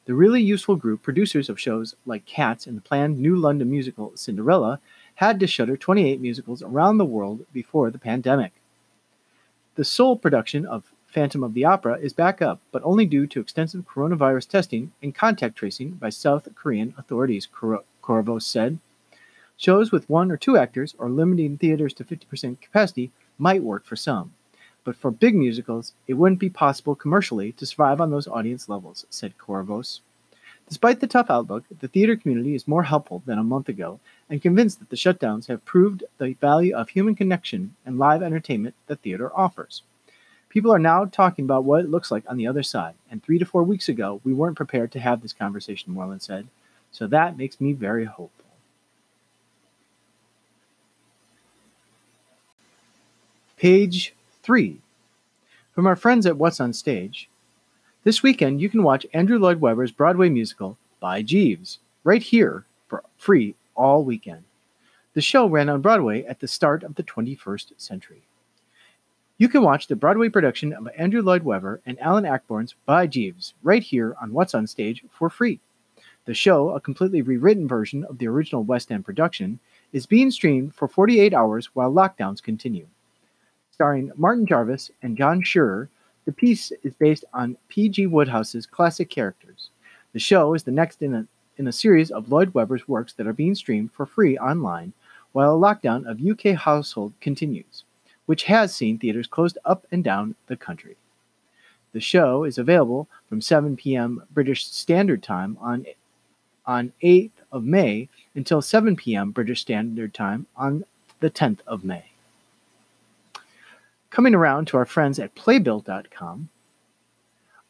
The 0.06 0.14
really 0.14 0.42
useful 0.42 0.74
group, 0.74 1.02
producers 1.02 1.48
of 1.48 1.60
shows 1.60 1.94
like 2.04 2.26
Cats 2.26 2.66
and 2.66 2.76
the 2.76 2.80
planned 2.80 3.20
new 3.20 3.36
London 3.36 3.70
musical 3.70 4.10
Cinderella, 4.16 4.80
had 5.22 5.38
to 5.38 5.46
shutter 5.46 5.76
28 5.76 6.20
musicals 6.20 6.64
around 6.64 6.98
the 6.98 7.04
world 7.04 7.46
before 7.52 7.92
the 7.92 7.98
pandemic. 7.98 8.50
The 9.76 9.84
sole 9.84 10.16
production 10.16 10.66
of 10.66 10.92
Phantom 11.06 11.44
of 11.44 11.54
the 11.54 11.64
Opera 11.64 11.96
is 12.00 12.12
back 12.12 12.42
up, 12.42 12.60
but 12.72 12.82
only 12.82 13.06
due 13.06 13.28
to 13.28 13.40
extensive 13.40 13.86
coronavirus 13.86 14.48
testing 14.48 14.90
and 15.00 15.14
contact 15.14 15.54
tracing 15.54 15.90
by 15.92 16.08
South 16.08 16.48
Korean 16.56 16.92
authorities, 16.98 17.46
Koravos 18.02 18.42
said. 18.42 18.80
Shows 19.56 19.92
with 19.92 20.10
one 20.10 20.32
or 20.32 20.36
two 20.36 20.56
actors 20.56 20.96
or 20.98 21.08
limiting 21.08 21.56
theaters 21.56 21.94
to 21.94 22.04
50% 22.04 22.60
capacity 22.60 23.12
might 23.38 23.62
work 23.62 23.84
for 23.84 23.94
some, 23.94 24.34
but 24.82 24.96
for 24.96 25.12
big 25.12 25.36
musicals, 25.36 25.92
it 26.08 26.14
wouldn't 26.14 26.40
be 26.40 26.50
possible 26.50 26.96
commercially 26.96 27.52
to 27.52 27.64
survive 27.64 28.00
on 28.00 28.10
those 28.10 28.26
audience 28.26 28.68
levels, 28.68 29.06
said 29.08 29.38
Koravos. 29.38 30.00
Despite 30.72 31.00
the 31.00 31.06
tough 31.06 31.28
outlook, 31.28 31.64
the 31.80 31.88
theater 31.88 32.16
community 32.16 32.54
is 32.54 32.66
more 32.66 32.84
helpful 32.84 33.22
than 33.26 33.38
a 33.38 33.44
month 33.44 33.68
ago 33.68 34.00
and 34.30 34.40
convinced 34.40 34.78
that 34.78 34.88
the 34.88 34.96
shutdowns 34.96 35.48
have 35.48 35.66
proved 35.66 36.02
the 36.16 36.32
value 36.40 36.74
of 36.74 36.88
human 36.88 37.14
connection 37.14 37.76
and 37.84 37.98
live 37.98 38.22
entertainment 38.22 38.74
that 38.86 39.02
theater 39.02 39.30
offers. 39.36 39.82
People 40.48 40.72
are 40.72 40.78
now 40.78 41.04
talking 41.04 41.44
about 41.44 41.64
what 41.64 41.84
it 41.84 41.90
looks 41.90 42.10
like 42.10 42.24
on 42.26 42.38
the 42.38 42.46
other 42.46 42.62
side, 42.62 42.94
and 43.10 43.22
three 43.22 43.38
to 43.38 43.44
four 43.44 43.62
weeks 43.62 43.86
ago, 43.86 44.22
we 44.24 44.32
weren't 44.32 44.56
prepared 44.56 44.90
to 44.92 45.00
have 45.00 45.20
this 45.20 45.34
conversation, 45.34 45.92
Moreland 45.92 46.22
said, 46.22 46.48
so 46.90 47.06
that 47.06 47.36
makes 47.36 47.60
me 47.60 47.74
very 47.74 48.06
hopeful. 48.06 48.46
Page 53.58 54.14
3. 54.42 54.78
From 55.74 55.86
our 55.86 55.96
friends 55.96 56.24
at 56.24 56.38
What's 56.38 56.60
on 56.60 56.72
Stage, 56.72 57.28
this 58.04 58.22
weekend 58.22 58.60
you 58.60 58.68
can 58.68 58.82
watch 58.82 59.06
Andrew 59.12 59.38
Lloyd 59.38 59.60
Webber's 59.60 59.92
Broadway 59.92 60.28
musical, 60.28 60.76
By 60.98 61.22
Jeeves, 61.22 61.78
right 62.04 62.22
here 62.22 62.64
for 62.88 63.04
free 63.16 63.54
all 63.74 64.04
weekend. 64.04 64.44
The 65.14 65.20
show 65.20 65.46
ran 65.46 65.68
on 65.68 65.82
Broadway 65.82 66.24
at 66.24 66.40
the 66.40 66.48
start 66.48 66.82
of 66.82 66.96
the 66.96 67.02
21st 67.02 67.72
century. 67.76 68.22
You 69.38 69.48
can 69.48 69.62
watch 69.62 69.86
the 69.86 69.96
Broadway 69.96 70.28
production 70.28 70.72
of 70.72 70.88
Andrew 70.96 71.22
Lloyd 71.22 71.42
Webber 71.42 71.80
and 71.86 72.00
Alan 72.00 72.24
Ayckbourn's 72.24 72.74
By 72.86 73.06
Jeeves 73.06 73.54
right 73.62 73.82
here 73.82 74.16
on 74.20 74.32
What's 74.32 74.54
on 74.54 74.66
Stage 74.66 75.04
for 75.10 75.30
free. 75.30 75.60
The 76.24 76.34
show, 76.34 76.70
a 76.70 76.80
completely 76.80 77.22
rewritten 77.22 77.66
version 77.66 78.04
of 78.04 78.18
the 78.18 78.28
original 78.28 78.62
West 78.62 78.90
End 78.90 79.04
production, 79.04 79.58
is 79.92 80.06
being 80.06 80.30
streamed 80.30 80.74
for 80.74 80.88
48 80.88 81.34
hours 81.34 81.66
while 81.74 81.92
lockdowns 81.92 82.42
continue. 82.42 82.86
Starring 83.72 84.12
Martin 84.16 84.46
Jarvis 84.46 84.90
and 85.02 85.16
John 85.16 85.42
Scherer, 85.42 85.88
the 86.24 86.32
piece 86.32 86.72
is 86.82 86.94
based 86.94 87.24
on 87.34 87.56
P.G. 87.68 88.06
Wodehouse's 88.06 88.66
classic 88.66 89.10
characters. 89.10 89.70
The 90.12 90.18
show 90.18 90.54
is 90.54 90.62
the 90.62 90.70
next 90.70 91.02
in 91.02 91.14
a 91.14 91.26
in 91.58 91.66
a 91.66 91.72
series 91.72 92.10
of 92.10 92.30
Lloyd 92.30 92.54
Webber's 92.54 92.88
works 92.88 93.12
that 93.14 93.26
are 93.26 93.32
being 93.32 93.54
streamed 93.54 93.92
for 93.92 94.06
free 94.06 94.38
online 94.38 94.92
while 95.32 95.54
a 95.54 95.58
lockdown 95.58 96.06
of 96.06 96.24
UK 96.26 96.56
household 96.56 97.12
continues, 97.20 97.84
which 98.26 98.44
has 98.44 98.74
seen 98.74 98.98
theaters 98.98 99.26
closed 99.26 99.58
up 99.64 99.86
and 99.90 100.02
down 100.02 100.34
the 100.46 100.56
country. 100.56 100.96
The 101.92 102.00
show 102.00 102.44
is 102.44 102.56
available 102.56 103.08
from 103.28 103.40
7 103.40 103.76
p.m. 103.76 104.22
British 104.30 104.66
Standard 104.66 105.22
Time 105.22 105.58
on 105.60 105.86
on 106.64 106.92
8th 107.02 107.32
of 107.50 107.64
May 107.64 108.08
until 108.34 108.62
7 108.62 108.96
p.m. 108.96 109.30
British 109.32 109.60
Standard 109.60 110.14
Time 110.14 110.46
on 110.56 110.84
the 111.20 111.30
10th 111.30 111.58
of 111.66 111.84
May. 111.84 112.11
Coming 114.12 114.34
around 114.34 114.66
to 114.66 114.76
our 114.76 114.84
friends 114.84 115.18
at 115.18 115.34
Playbill.com, 115.34 116.50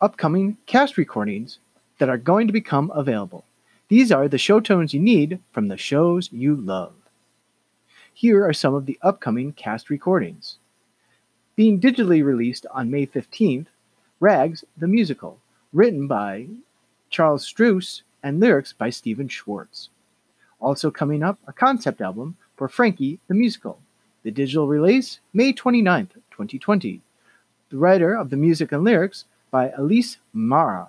upcoming 0.01 0.57
cast 0.67 0.97
recordings 0.97 1.61
that 1.99 2.09
are 2.09 2.19
going 2.19 2.49
to 2.49 2.53
become 2.53 2.91
available. 2.97 3.45
These 3.87 4.11
are 4.11 4.27
the 4.27 4.39
show 4.39 4.59
tones 4.59 4.93
you 4.93 4.99
need 4.99 5.39
from 5.53 5.69
the 5.69 5.77
shows 5.77 6.33
you 6.33 6.57
love. 6.57 6.95
Here 8.13 8.45
are 8.45 8.53
some 8.53 8.75
of 8.75 8.87
the 8.87 8.99
upcoming 9.03 9.53
cast 9.53 9.89
recordings. 9.89 10.59
Being 11.55 11.81
digitally 11.81 12.25
released 12.25 12.67
on 12.73 12.91
May 12.91 13.07
15th, 13.07 13.69
Rags 14.19 14.65
the 14.77 14.89
Musical, 14.89 15.39
written 15.73 16.09
by 16.09 16.49
Charles 17.09 17.47
Strouse 17.47 18.03
and 18.21 18.41
lyrics 18.41 18.73
by 18.73 18.91
Stephen 18.91 19.29
Schwartz. 19.29 19.91
Also 20.59 20.91
coming 20.91 21.23
up, 21.23 21.39
a 21.47 21.53
concept 21.53 22.01
album 22.01 22.37
for 22.57 22.69
Frankie 22.69 23.21
the 23.29 23.35
Musical. 23.35 23.79
The 24.25 24.33
digital 24.33 24.67
release, 24.67 25.21
May 25.33 25.53
29th, 25.53 26.17
2020. 26.33 27.01
The 27.71 27.77
writer 27.77 28.15
of 28.15 28.31
the 28.31 28.37
music 28.37 28.73
and 28.73 28.83
lyrics 28.83 29.27
by 29.51 29.71
Elise 29.71 30.19
Mara. 30.33 30.89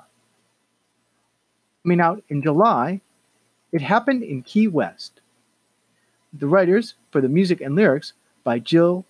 Coming 1.83 1.99
out 1.99 2.23
in 2.29 2.41
July, 2.41 3.01
It 3.71 3.81
Happened 3.81 4.23
in 4.23 4.41
Key 4.41 4.67
West. 4.67 5.21
The 6.31 6.47
writers 6.47 6.95
for 7.11 7.21
the 7.21 7.29
music 7.29 7.61
and 7.61 7.75
lyrics 7.75 8.13
by 8.43 8.59
Jill 8.59 9.05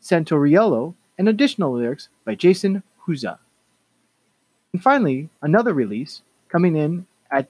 Santoriello 0.00 0.94
and 1.18 1.28
additional 1.28 1.72
lyrics 1.72 2.08
by 2.24 2.34
Jason 2.34 2.82
Huza. 3.06 3.38
And 4.72 4.82
finally, 4.82 5.30
another 5.42 5.72
release 5.72 6.22
coming 6.48 6.76
in 6.76 7.06
at 7.30 7.48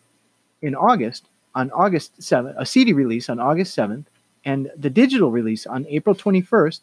in 0.63 0.75
August 0.75 1.29
on 1.55 1.71
August 1.73 2.19
7th, 2.21 2.55
a 2.57 2.67
CD 2.67 2.93
release 2.93 3.29
on 3.29 3.41
August 3.41 3.77
7th, 3.77 4.05
and 4.45 4.71
the 4.77 4.91
digital 4.91 5.31
release 5.31 5.67
on 5.67 5.87
April 5.89 6.15
21st, 6.15 6.81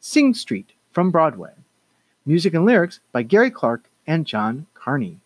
Sing 0.00 0.34
Street 0.34 0.72
from 0.96 1.10
Broadway. 1.10 1.52
Music 2.24 2.54
and 2.54 2.64
lyrics 2.64 3.00
by 3.12 3.22
Gary 3.22 3.50
Clark 3.50 3.90
and 4.06 4.26
John 4.26 4.64
Carney. 4.72 5.20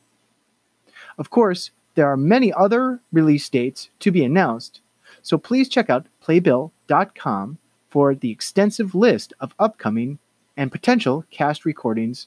Of 1.16 1.30
course, 1.30 1.70
there 1.94 2.08
are 2.08 2.16
many 2.16 2.52
other 2.52 2.98
release 3.12 3.48
dates 3.48 3.88
to 4.00 4.10
be 4.10 4.24
announced, 4.24 4.80
so 5.22 5.38
please 5.38 5.68
check 5.68 5.88
out 5.88 6.08
playbill.com 6.20 7.58
for 7.88 8.16
the 8.16 8.32
extensive 8.32 8.96
list 8.96 9.32
of 9.38 9.54
upcoming 9.60 10.18
and 10.56 10.72
potential 10.72 11.24
cast 11.30 11.64
recordings 11.64 12.26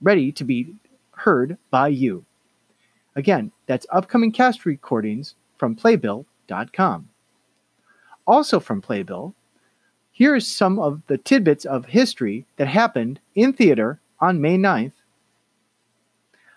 ready 0.00 0.30
to 0.30 0.44
be 0.44 0.72
heard 1.16 1.58
by 1.72 1.88
you. 1.88 2.24
Again, 3.16 3.50
that's 3.66 3.88
upcoming 3.90 4.30
cast 4.30 4.64
recordings 4.64 5.34
from 5.58 5.74
playbill.com. 5.74 7.08
Also 8.24 8.60
from 8.60 8.80
Playbill, 8.80 9.34
here 10.16 10.34
is 10.34 10.46
some 10.46 10.78
of 10.78 11.02
the 11.08 11.18
tidbits 11.18 11.66
of 11.66 11.84
history 11.84 12.46
that 12.56 12.68
happened 12.68 13.20
in 13.34 13.52
theater 13.52 14.00
on 14.18 14.40
May 14.40 14.56
9th. 14.56 14.94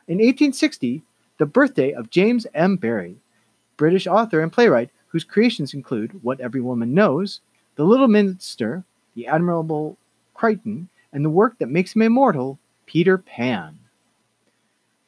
In 0.08 0.20
1860, 0.20 1.04
the 1.40 1.46
birthday 1.46 1.92
of 1.92 2.10
James 2.10 2.48
M. 2.54 2.78
Barrie, 2.78 3.18
British 3.76 4.08
author 4.08 4.40
and 4.40 4.50
playwright 4.50 4.92
whose 5.08 5.26
creations 5.26 5.74
include 5.74 6.24
What 6.24 6.40
Every 6.40 6.62
Woman 6.62 6.94
Knows, 6.94 7.42
The 7.76 7.84
Little 7.84 8.08
Minister, 8.08 8.86
The 9.14 9.28
Admirable 9.28 9.98
Crichton, 10.34 10.88
and 11.12 11.26
the 11.26 11.30
work 11.30 11.60
that 11.60 11.68
makes 11.68 11.94
him 11.94 12.02
immortal, 12.02 12.60
Peter 12.86 13.18
Pan. 13.18 13.78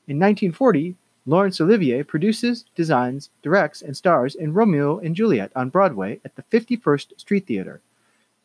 In 0.09 0.19
1940, 0.19 0.97
Laurence 1.25 1.61
Olivier 1.61 2.03
produces, 2.03 2.65
designs, 2.75 3.29
directs, 3.43 3.81
and 3.81 3.95
stars 3.95 4.35
in 4.35 4.51
Romeo 4.51 4.99
and 4.99 5.15
Juliet 5.15 5.53
on 5.55 5.69
Broadway 5.69 6.19
at 6.25 6.35
the 6.35 6.43
51st 6.51 7.17
Street 7.17 7.47
Theater. 7.47 7.79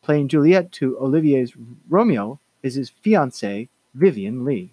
Playing 0.07 0.29
Juliet 0.29 0.71
to 0.71 0.97
Olivier's 0.99 1.51
Romeo 1.89 2.39
is 2.63 2.75
his 2.75 2.89
fiancée, 3.03 3.67
Vivien 3.93 4.45
Leigh. 4.45 4.71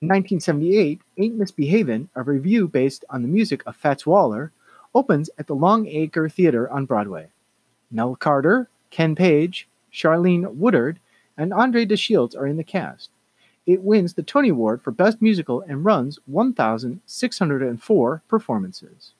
In 0.00 0.06
1978, 0.06 1.00
Ain't 1.18 1.36
Misbehavin', 1.36 2.08
a 2.14 2.22
revue 2.22 2.68
based 2.68 3.04
on 3.10 3.22
the 3.22 3.28
music 3.28 3.64
of 3.66 3.74
Fats 3.74 4.06
Waller, 4.06 4.52
opens 4.94 5.28
at 5.38 5.48
the 5.48 5.56
Longacre 5.56 6.28
Theater 6.28 6.70
on 6.70 6.86
Broadway. 6.86 7.30
Nell 7.90 8.14
Carter, 8.14 8.68
Ken 8.90 9.16
Page, 9.16 9.66
Charlene 9.92 10.54
Woodard, 10.54 11.00
and 11.36 11.52
Andre 11.52 11.84
de 11.84 11.96
Shields 11.96 12.36
are 12.36 12.46
in 12.46 12.58
the 12.58 12.62
cast. 12.62 13.10
It 13.66 13.82
wins 13.82 14.14
the 14.14 14.22
Tony 14.22 14.50
Award 14.50 14.82
for 14.82 14.92
Best 14.92 15.20
Musical 15.20 15.62
and 15.62 15.84
runs 15.84 16.20
1,604 16.26 18.22
performances. 18.28 19.14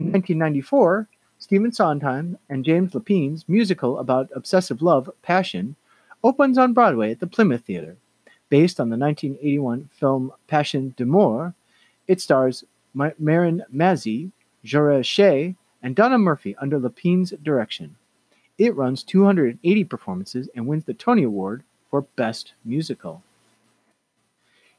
In 0.00 0.06
1994, 0.06 1.08
Stephen 1.42 1.72
Sondheim 1.72 2.38
and 2.48 2.64
James 2.64 2.94
Lapine's 2.94 3.48
musical 3.48 3.98
about 3.98 4.30
obsessive 4.32 4.80
love, 4.80 5.10
Passion, 5.22 5.74
opens 6.22 6.56
on 6.56 6.72
Broadway 6.72 7.10
at 7.10 7.18
the 7.18 7.26
Plymouth 7.26 7.64
Theater. 7.64 7.96
Based 8.48 8.78
on 8.78 8.90
the 8.90 8.96
1981 8.96 9.90
film 9.92 10.30
Passion 10.46 10.94
d'Amour, 10.96 11.52
it 12.06 12.20
stars 12.20 12.62
Marin 12.94 13.64
Mazzie, 13.74 14.30
Jora 14.64 15.04
Shea, 15.04 15.56
and 15.82 15.96
Donna 15.96 16.16
Murphy 16.16 16.54
under 16.60 16.78
Lapine's 16.78 17.32
direction. 17.42 17.96
It 18.56 18.76
runs 18.76 19.02
280 19.02 19.82
performances 19.82 20.48
and 20.54 20.68
wins 20.68 20.84
the 20.84 20.94
Tony 20.94 21.24
Award 21.24 21.64
for 21.90 22.02
Best 22.14 22.52
Musical. 22.64 23.24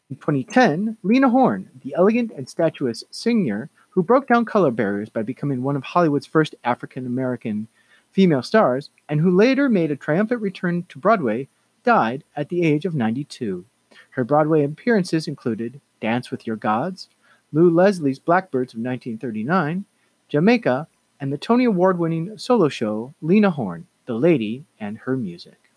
In 0.10 0.16
2010, 0.16 0.96
Lena 1.04 1.28
Horne, 1.28 1.72
the 1.84 1.94
elegant 1.98 2.32
and 2.32 2.48
statuesque 2.48 3.08
singer 3.12 3.70
who 3.94 4.02
broke 4.02 4.28
down 4.28 4.44
color 4.44 4.72
barriers 4.72 5.10
by 5.10 5.22
becoming 5.22 5.62
one 5.62 5.76
of 5.76 5.84
Hollywood's 5.84 6.26
first 6.26 6.56
African 6.64 7.06
American 7.06 7.68
female 8.12 8.42
stars, 8.42 8.90
and 9.08 9.22
who 9.22 9.36
later 9.36 9.70
made 9.70 9.92
a 9.92 9.96
triumphant 9.96 10.42
return 10.42 10.84
to 10.90 11.00
Broadway, 11.00 11.48
died 11.84 12.24
at 12.36 12.50
the 12.50 12.64
age 12.64 12.86
of 12.86 12.96
92. 12.96 13.66
Her 14.12 14.24
Broadway 14.24 14.64
appearances 14.64 15.28
included 15.28 15.80
Dance 16.00 16.32
with 16.32 16.48
Your 16.48 16.56
Gods, 16.56 17.10
Lew 17.52 17.70
Leslie's 17.70 18.20
Blackbirds 18.20 18.74
of 18.74 18.80
1939, 18.80 19.86
Jamaica, 20.28 20.88
and 21.20 21.32
the 21.32 21.38
Tony 21.38 21.66
Award 21.66 22.00
winning 22.00 22.38
solo 22.38 22.70
show 22.70 23.14
Lena 23.22 23.52
Horne, 23.52 23.88
The 24.06 24.16
Lady 24.16 24.66
and 24.80 24.98
Her 25.00 25.16
Music. 25.16 25.70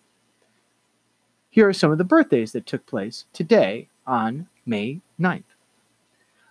Here 1.49 1.67
are 1.67 1.73
some 1.73 1.91
of 1.91 1.97
the 1.97 2.03
birthdays 2.03 2.51
that 2.51 2.65
took 2.65 2.85
place 2.85 3.25
today 3.33 3.89
on 4.05 4.47
May 4.65 5.01
9th. 5.19 5.43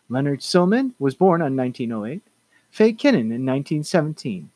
Leonard 0.09 0.41
Sillman 0.41 0.95
was 0.99 1.15
born 1.15 1.43
on 1.43 1.57
1908, 1.57 2.23
Fay 2.71 2.93
Kanin 2.93 3.33
in 3.33 3.45
1917, 3.45 4.51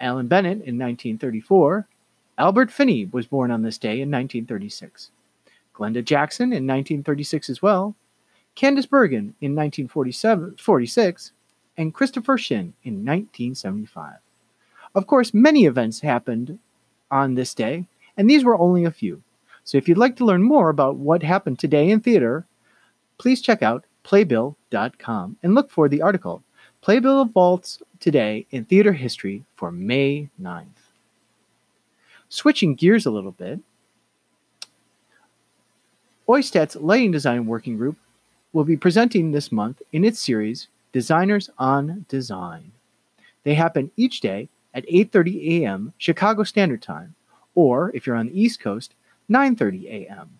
Alan 0.00 0.26
Bennett 0.26 0.52
in 0.52 0.78
1934, 0.78 1.86
Albert 2.38 2.70
Finney 2.70 3.06
was 3.06 3.26
born 3.26 3.50
on 3.50 3.62
this 3.62 3.78
day 3.78 4.00
in 4.00 4.10
1936, 4.10 5.10
Glenda 5.74 6.04
Jackson 6.04 6.46
in 6.46 6.66
1936 6.66 7.48
as 7.48 7.62
well, 7.62 7.94
Candice 8.56 8.88
Bergen 8.88 9.34
in 9.40 9.54
1946, 9.54 11.32
and 11.78 11.94
Christopher 11.94 12.38
Shinn 12.38 12.72
in 12.82 13.04
1975. 13.04 14.14
Of 14.94 15.06
course, 15.06 15.34
many 15.34 15.66
events 15.66 16.00
happened 16.00 16.58
on 17.10 17.34
this 17.34 17.54
day, 17.54 17.86
and 18.16 18.28
these 18.28 18.44
were 18.44 18.58
only 18.58 18.84
a 18.84 18.90
few. 18.90 19.22
So 19.64 19.78
if 19.78 19.88
you'd 19.88 19.98
like 19.98 20.16
to 20.16 20.24
learn 20.24 20.42
more 20.42 20.70
about 20.70 20.96
what 20.96 21.22
happened 21.22 21.58
today 21.58 21.90
in 21.90 22.00
theater, 22.00 22.46
please 23.18 23.40
check 23.42 23.62
out 23.62 23.85
playbill.com 24.06 25.36
and 25.42 25.54
look 25.54 25.68
for 25.68 25.88
the 25.88 26.00
article 26.00 26.42
Playbill 26.80 27.22
of 27.22 27.30
Vaults 27.32 27.82
Today 27.98 28.46
in 28.52 28.64
Theater 28.64 28.92
History 28.92 29.42
for 29.56 29.72
May 29.72 30.28
9th. 30.40 30.92
Switching 32.28 32.76
gears 32.76 33.06
a 33.06 33.10
little 33.10 33.32
bit, 33.32 33.58
OISTAT's 36.28 36.76
Lighting 36.76 37.10
Design 37.10 37.46
Working 37.46 37.76
Group 37.76 37.96
will 38.52 38.62
be 38.64 38.76
presenting 38.76 39.32
this 39.32 39.50
month 39.50 39.82
in 39.92 40.04
its 40.04 40.20
series 40.20 40.68
Designers 40.92 41.50
on 41.58 42.06
Design. 42.08 42.70
They 43.42 43.54
happen 43.54 43.90
each 43.96 44.20
day 44.20 44.48
at 44.72 44.86
8:30 44.86 45.62
a.m. 45.62 45.92
Chicago 45.98 46.44
Standard 46.44 46.82
Time, 46.82 47.16
or 47.54 47.90
if 47.94 48.06
you're 48.06 48.16
on 48.16 48.26
the 48.26 48.40
East 48.40 48.60
Coast, 48.60 48.94
9:30 49.28 49.86
a.m. 49.86 50.38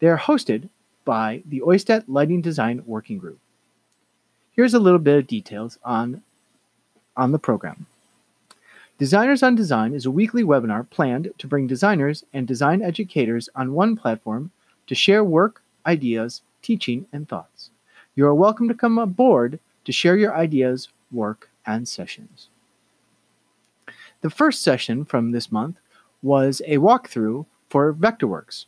They 0.00 0.08
are 0.08 0.18
hosted 0.18 0.68
by 1.10 1.42
the 1.46 1.60
OISTAT 1.62 2.04
Lighting 2.06 2.40
Design 2.40 2.84
Working 2.86 3.18
Group. 3.18 3.40
Here's 4.52 4.74
a 4.74 4.78
little 4.78 5.00
bit 5.00 5.18
of 5.18 5.26
details 5.26 5.76
on, 5.82 6.22
on 7.16 7.32
the 7.32 7.38
program. 7.40 7.86
Designers 8.96 9.42
on 9.42 9.56
Design 9.56 9.92
is 9.92 10.06
a 10.06 10.10
weekly 10.12 10.44
webinar 10.44 10.88
planned 10.88 11.32
to 11.38 11.48
bring 11.48 11.66
designers 11.66 12.22
and 12.32 12.46
design 12.46 12.80
educators 12.80 13.48
on 13.56 13.72
one 13.72 13.96
platform 13.96 14.52
to 14.86 14.94
share 14.94 15.24
work, 15.24 15.64
ideas, 15.84 16.42
teaching, 16.62 17.06
and 17.12 17.28
thoughts. 17.28 17.70
You 18.14 18.24
are 18.26 18.32
welcome 18.32 18.68
to 18.68 18.74
come 18.74 18.96
aboard 18.96 19.58
to 19.86 19.90
share 19.90 20.16
your 20.16 20.36
ideas, 20.36 20.90
work, 21.10 21.50
and 21.66 21.88
sessions. 21.88 22.50
The 24.20 24.30
first 24.30 24.62
session 24.62 25.04
from 25.04 25.32
this 25.32 25.50
month 25.50 25.74
was 26.22 26.62
a 26.66 26.76
walkthrough 26.76 27.46
for 27.68 27.92
Vectorworks. 27.94 28.66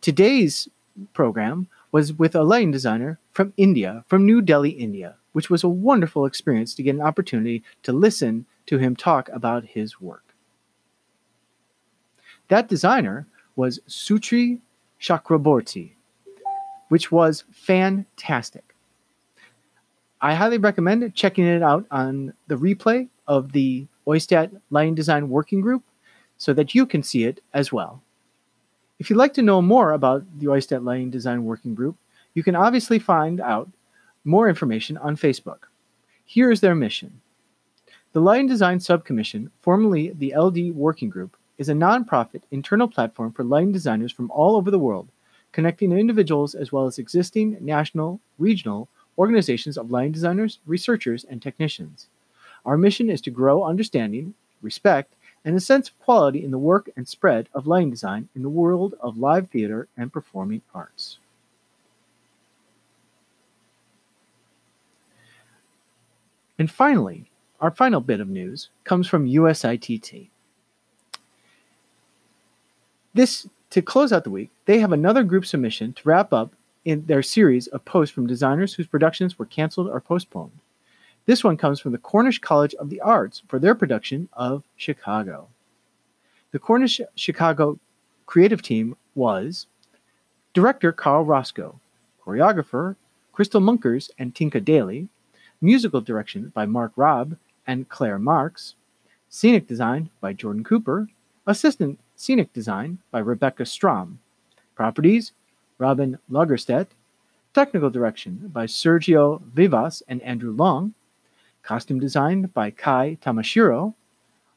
Today's 0.00 0.68
program 1.12 1.68
was 1.90 2.12
with 2.12 2.34
a 2.34 2.42
lighting 2.42 2.70
designer 2.70 3.18
from 3.32 3.52
India, 3.56 4.04
from 4.06 4.26
New 4.26 4.40
Delhi, 4.40 4.70
India, 4.70 5.16
which 5.32 5.50
was 5.50 5.64
a 5.64 5.68
wonderful 5.68 6.26
experience 6.26 6.74
to 6.74 6.82
get 6.82 6.94
an 6.94 7.00
opportunity 7.00 7.62
to 7.82 7.92
listen 7.92 8.46
to 8.66 8.78
him 8.78 8.96
talk 8.96 9.28
about 9.30 9.64
his 9.64 10.00
work. 10.00 10.34
That 12.48 12.68
designer 12.68 13.26
was 13.56 13.80
Sutri 13.88 14.60
Chakraborty, 15.00 15.92
which 16.88 17.10
was 17.10 17.44
fantastic. 17.50 18.74
I 20.20 20.34
highly 20.34 20.58
recommend 20.58 21.14
checking 21.14 21.46
it 21.46 21.62
out 21.62 21.86
on 21.90 22.34
the 22.46 22.56
replay 22.56 23.08
of 23.26 23.52
the 23.52 23.86
OISTAT 24.06 24.60
Lighting 24.70 24.94
Design 24.94 25.28
Working 25.28 25.60
Group 25.60 25.82
so 26.38 26.52
that 26.52 26.74
you 26.74 26.86
can 26.86 27.02
see 27.02 27.24
it 27.24 27.40
as 27.52 27.72
well. 27.72 28.02
If 29.02 29.10
you'd 29.10 29.16
like 29.16 29.34
to 29.34 29.42
know 29.42 29.60
more 29.60 29.90
about 29.90 30.22
the 30.38 30.46
OISTAT 30.46 30.84
Lighting 30.84 31.10
Design 31.10 31.44
Working 31.44 31.74
Group, 31.74 31.96
you 32.34 32.44
can 32.44 32.54
obviously 32.54 33.00
find 33.00 33.40
out 33.40 33.68
more 34.24 34.48
information 34.48 34.96
on 34.96 35.16
Facebook. 35.16 35.66
Here 36.24 36.52
is 36.52 36.60
their 36.60 36.76
mission. 36.76 37.20
The 38.12 38.20
Lighting 38.20 38.46
Design 38.46 38.78
Subcommission, 38.78 39.50
formerly 39.60 40.10
the 40.10 40.32
LD 40.38 40.76
Working 40.76 41.10
Group, 41.10 41.36
is 41.58 41.68
a 41.68 41.72
nonprofit 41.72 42.42
internal 42.52 42.86
platform 42.86 43.32
for 43.32 43.42
lighting 43.42 43.72
designers 43.72 44.12
from 44.12 44.30
all 44.30 44.54
over 44.54 44.70
the 44.70 44.78
world 44.78 45.08
connecting 45.50 45.90
individuals 45.90 46.54
as 46.54 46.70
well 46.70 46.86
as 46.86 47.00
existing 47.00 47.56
national, 47.60 48.20
regional 48.38 48.88
organizations 49.18 49.76
of 49.76 49.90
lighting 49.90 50.12
designers, 50.12 50.60
researchers, 50.64 51.24
and 51.24 51.42
technicians. 51.42 52.06
Our 52.64 52.78
mission 52.78 53.10
is 53.10 53.20
to 53.22 53.32
grow 53.32 53.64
understanding, 53.64 54.34
respect, 54.62 55.12
and 55.44 55.56
a 55.56 55.60
sense 55.60 55.88
of 55.88 55.98
quality 55.98 56.44
in 56.44 56.50
the 56.50 56.58
work 56.58 56.90
and 56.96 57.06
spread 57.06 57.48
of 57.54 57.66
lighting 57.66 57.90
design 57.90 58.28
in 58.34 58.42
the 58.42 58.48
world 58.48 58.94
of 59.00 59.18
live 59.18 59.50
theater 59.50 59.88
and 59.96 60.12
performing 60.12 60.62
arts. 60.74 61.18
And 66.58 66.70
finally, 66.70 67.30
our 67.60 67.70
final 67.70 68.00
bit 68.00 68.20
of 68.20 68.28
news 68.28 68.68
comes 68.84 69.08
from 69.08 69.26
USITT. 69.26 70.28
This 73.14 73.48
to 73.70 73.82
close 73.82 74.12
out 74.12 74.24
the 74.24 74.30
week, 74.30 74.50
they 74.66 74.80
have 74.80 74.92
another 74.92 75.24
group 75.24 75.46
submission 75.46 75.92
to 75.94 76.02
wrap 76.08 76.32
up 76.32 76.54
in 76.84 77.06
their 77.06 77.22
series 77.22 77.66
of 77.68 77.84
posts 77.84 78.14
from 78.14 78.26
designers 78.26 78.74
whose 78.74 78.86
productions 78.86 79.38
were 79.38 79.46
canceled 79.46 79.88
or 79.88 80.00
postponed. 80.00 80.61
This 81.24 81.44
one 81.44 81.56
comes 81.56 81.78
from 81.78 81.92
the 81.92 81.98
Cornish 81.98 82.40
College 82.40 82.74
of 82.74 82.90
the 82.90 83.00
Arts 83.00 83.42
for 83.48 83.58
their 83.58 83.74
production 83.74 84.28
of 84.32 84.64
Chicago. 84.76 85.48
The 86.50 86.58
Cornish 86.58 87.00
Chicago 87.14 87.78
creative 88.26 88.62
team 88.62 88.96
was 89.14 89.66
director 90.52 90.92
Carl 90.92 91.24
Roscoe, 91.24 91.78
choreographer 92.24 92.96
Crystal 93.32 93.60
Munkers 93.60 94.10
and 94.18 94.34
Tinka 94.34 94.60
Daly, 94.60 95.08
musical 95.60 96.00
direction 96.00 96.50
by 96.54 96.66
Mark 96.66 96.92
Robb 96.96 97.36
and 97.66 97.88
Claire 97.88 98.18
Marks, 98.18 98.74
scenic 99.28 99.66
design 99.66 100.10
by 100.20 100.32
Jordan 100.32 100.64
Cooper, 100.64 101.08
assistant 101.46 101.98
Scenic 102.16 102.52
Design 102.52 102.98
by 103.10 103.18
Rebecca 103.18 103.66
Strom. 103.66 104.20
Properties 104.74 105.32
Robin 105.78 106.18
Lagerstedt. 106.30 106.88
Technical 107.52 107.90
Direction 107.90 108.50
by 108.52 108.66
Sergio 108.66 109.42
Vivas 109.42 110.02
and 110.08 110.22
Andrew 110.22 110.52
Long. 110.52 110.94
Costume 111.62 112.00
designed 112.00 112.52
by 112.52 112.70
Kai 112.70 113.18
Tamashiro. 113.22 113.94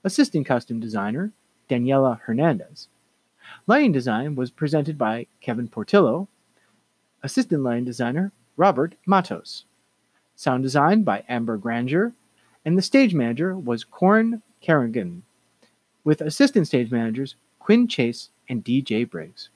Assistant 0.04 0.46
costume 0.46 0.80
designer 0.80 1.32
Daniela 1.70 2.20
Hernandez. 2.22 2.88
Lighting 3.68 3.92
design 3.92 4.36
was 4.36 4.50
presented 4.50 4.98
by 4.98 5.28
Kevin 5.40 5.68
Portillo. 5.68 6.28
Assistant 7.22 7.62
lighting 7.62 7.86
designer 7.86 8.32
Robert 8.58 8.96
Matos. 9.06 9.66
Sound 10.36 10.64
design 10.64 11.04
by 11.04 11.24
Amber 11.30 11.58
Granger. 11.58 12.14
And 12.66 12.76
the 12.76 12.82
stage 12.82 13.14
manager 13.14 13.56
was 13.56 13.84
Corin 13.84 14.42
Kerrigan, 14.60 15.22
with 16.04 16.22
assistant 16.22 16.66
stage 16.66 16.90
managers 16.90 17.36
Quinn 17.60 17.88
Chase 17.88 18.30
and 18.50 18.66
DJ 18.66 19.08
Briggs. 19.08 19.50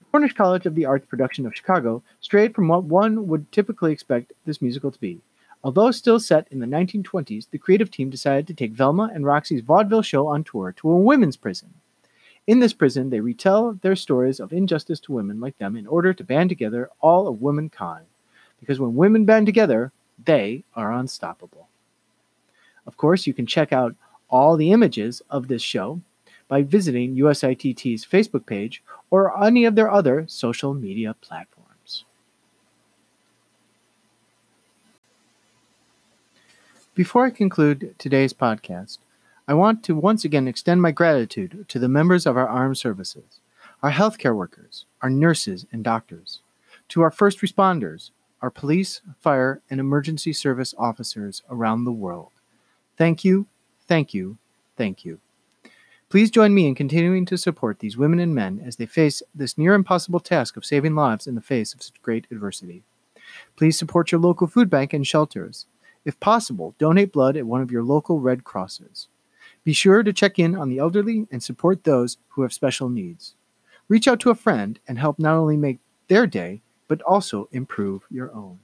The 0.00 0.06
Cornish 0.10 0.34
College 0.34 0.66
of 0.66 0.74
the 0.74 0.84
Arts 0.84 1.06
production 1.06 1.46
of 1.46 1.54
Chicago 1.54 2.02
strayed 2.18 2.56
from 2.56 2.66
what 2.66 2.82
one 2.82 3.28
would 3.28 3.52
typically 3.52 3.92
expect 3.92 4.32
this 4.44 4.60
musical 4.60 4.90
to 4.90 4.98
be. 4.98 5.20
Although 5.64 5.90
still 5.90 6.20
set 6.20 6.46
in 6.50 6.60
the 6.60 6.66
1920s, 6.66 7.50
the 7.50 7.58
creative 7.58 7.90
team 7.90 8.10
decided 8.10 8.46
to 8.46 8.54
take 8.54 8.72
Velma 8.72 9.10
and 9.12 9.26
Roxy's 9.26 9.60
vaudeville 9.60 10.02
show 10.02 10.28
on 10.28 10.44
tour 10.44 10.72
to 10.72 10.90
a 10.90 10.96
women's 10.96 11.36
prison. 11.36 11.74
In 12.46 12.60
this 12.60 12.72
prison, 12.72 13.10
they 13.10 13.20
retell 13.20 13.74
their 13.74 13.96
stories 13.96 14.40
of 14.40 14.52
injustice 14.52 15.00
to 15.00 15.12
women 15.12 15.40
like 15.40 15.58
them 15.58 15.76
in 15.76 15.86
order 15.86 16.14
to 16.14 16.24
band 16.24 16.48
together 16.48 16.88
all 17.00 17.26
of 17.28 17.42
womankind. 17.42 18.06
Because 18.60 18.80
when 18.80 18.94
women 18.94 19.24
band 19.24 19.46
together, 19.46 19.92
they 20.24 20.64
are 20.74 20.92
unstoppable. 20.92 21.68
Of 22.86 22.96
course, 22.96 23.26
you 23.26 23.34
can 23.34 23.46
check 23.46 23.72
out 23.72 23.94
all 24.30 24.56
the 24.56 24.72
images 24.72 25.20
of 25.28 25.48
this 25.48 25.62
show 25.62 26.00
by 26.48 26.62
visiting 26.62 27.16
USITT's 27.16 28.06
Facebook 28.06 28.46
page 28.46 28.82
or 29.10 29.44
any 29.44 29.64
of 29.64 29.74
their 29.74 29.90
other 29.90 30.24
social 30.28 30.72
media 30.72 31.14
platforms. 31.20 31.57
Before 36.98 37.26
I 37.26 37.30
conclude 37.30 37.94
today's 37.96 38.32
podcast, 38.32 38.98
I 39.46 39.54
want 39.54 39.84
to 39.84 39.94
once 39.94 40.24
again 40.24 40.48
extend 40.48 40.82
my 40.82 40.90
gratitude 40.90 41.64
to 41.68 41.78
the 41.78 41.86
members 41.86 42.26
of 42.26 42.36
our 42.36 42.48
armed 42.48 42.76
services, 42.76 43.38
our 43.84 43.92
healthcare 43.92 44.34
workers, 44.34 44.84
our 45.00 45.08
nurses 45.08 45.64
and 45.70 45.84
doctors, 45.84 46.40
to 46.88 47.02
our 47.02 47.12
first 47.12 47.38
responders, 47.38 48.10
our 48.42 48.50
police, 48.50 49.00
fire, 49.20 49.62
and 49.70 49.78
emergency 49.78 50.32
service 50.32 50.74
officers 50.76 51.44
around 51.48 51.84
the 51.84 51.92
world. 51.92 52.32
Thank 52.96 53.24
you, 53.24 53.46
thank 53.86 54.12
you, 54.12 54.36
thank 54.76 55.04
you. 55.04 55.20
Please 56.08 56.32
join 56.32 56.52
me 56.52 56.66
in 56.66 56.74
continuing 56.74 57.26
to 57.26 57.38
support 57.38 57.78
these 57.78 57.96
women 57.96 58.18
and 58.18 58.34
men 58.34 58.60
as 58.66 58.74
they 58.74 58.86
face 58.86 59.22
this 59.32 59.56
near 59.56 59.74
impossible 59.74 60.18
task 60.18 60.56
of 60.56 60.64
saving 60.64 60.96
lives 60.96 61.28
in 61.28 61.36
the 61.36 61.40
face 61.40 61.72
of 61.72 61.80
such 61.80 62.02
great 62.02 62.26
adversity. 62.32 62.82
Please 63.54 63.78
support 63.78 64.10
your 64.10 64.20
local 64.20 64.48
food 64.48 64.68
bank 64.68 64.92
and 64.92 65.06
shelters. 65.06 65.66
If 66.08 66.18
possible, 66.20 66.74
donate 66.78 67.12
blood 67.12 67.36
at 67.36 67.44
one 67.44 67.60
of 67.60 67.70
your 67.70 67.82
local 67.82 68.18
Red 68.18 68.42
Crosses. 68.42 69.08
Be 69.62 69.74
sure 69.74 70.02
to 70.02 70.10
check 70.10 70.38
in 70.38 70.54
on 70.54 70.70
the 70.70 70.78
elderly 70.78 71.28
and 71.30 71.42
support 71.42 71.84
those 71.84 72.16
who 72.28 72.40
have 72.40 72.52
special 72.54 72.88
needs. 72.88 73.34
Reach 73.88 74.08
out 74.08 74.18
to 74.20 74.30
a 74.30 74.34
friend 74.34 74.80
and 74.88 74.98
help 74.98 75.18
not 75.18 75.34
only 75.34 75.58
make 75.58 75.80
their 76.08 76.26
day, 76.26 76.62
but 76.88 77.02
also 77.02 77.50
improve 77.52 78.06
your 78.10 78.34
own. 78.34 78.58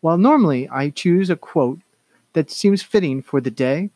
While 0.00 0.16
normally 0.16 0.66
I 0.70 0.88
choose 0.88 1.28
a 1.28 1.36
quote 1.36 1.80
that 2.32 2.50
seems 2.50 2.82
fitting 2.82 3.20
for 3.20 3.42
the 3.42 3.50
day, 3.50 3.90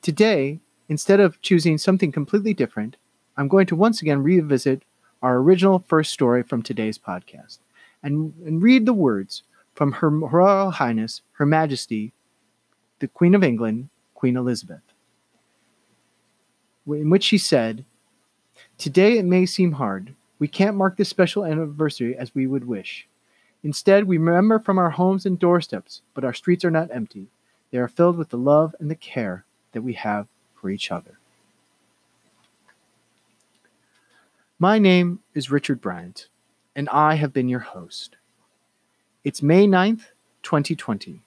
Today, 0.00 0.60
instead 0.88 1.18
of 1.18 1.42
choosing 1.42 1.76
something 1.76 2.12
completely 2.12 2.54
different, 2.54 2.98
I'm 3.36 3.48
going 3.48 3.66
to 3.66 3.74
once 3.74 4.00
again 4.00 4.22
revisit 4.22 4.84
our 5.22 5.38
original 5.38 5.80
first 5.88 6.12
story 6.12 6.44
from 6.44 6.62
today's 6.62 6.98
podcast 6.98 7.58
and, 8.04 8.32
and 8.46 8.62
read 8.62 8.86
the 8.86 8.92
words 8.92 9.42
from 9.74 9.92
Her 9.92 10.10
Royal 10.10 10.70
Highness, 10.70 11.22
Her 11.32 11.46
Majesty, 11.46 12.12
the 13.00 13.08
Queen 13.08 13.34
of 13.34 13.44
England, 13.44 13.88
Queen 14.14 14.36
Elizabeth, 14.36 14.82
in 16.86 17.10
which 17.10 17.24
she 17.24 17.38
said, 17.38 17.84
Today 18.78 19.18
it 19.18 19.24
may 19.24 19.46
seem 19.46 19.72
hard. 19.72 20.14
We 20.38 20.48
can't 20.48 20.76
mark 20.76 20.96
this 20.96 21.08
special 21.08 21.44
anniversary 21.44 22.16
as 22.16 22.34
we 22.34 22.46
would 22.46 22.66
wish. 22.66 23.06
Instead, 23.62 24.04
we 24.04 24.18
remember 24.18 24.58
from 24.58 24.78
our 24.78 24.90
homes 24.90 25.26
and 25.26 25.38
doorsteps, 25.38 26.02
but 26.12 26.24
our 26.24 26.34
streets 26.34 26.64
are 26.64 26.70
not 26.70 26.90
empty. 26.90 27.28
They 27.70 27.78
are 27.78 27.88
filled 27.88 28.16
with 28.16 28.28
the 28.28 28.38
love 28.38 28.74
and 28.78 28.90
the 28.90 28.94
care 28.94 29.44
that 29.72 29.82
we 29.82 29.94
have 29.94 30.28
for 30.54 30.70
each 30.70 30.92
other. 30.92 31.18
My 34.58 34.78
name 34.78 35.20
is 35.34 35.50
Richard 35.50 35.80
Bryant, 35.80 36.28
and 36.76 36.88
I 36.90 37.14
have 37.14 37.32
been 37.32 37.48
your 37.48 37.60
host. 37.60 38.16
It's 39.24 39.42
May 39.42 39.66
9th, 39.66 40.08
2020. 40.42 41.22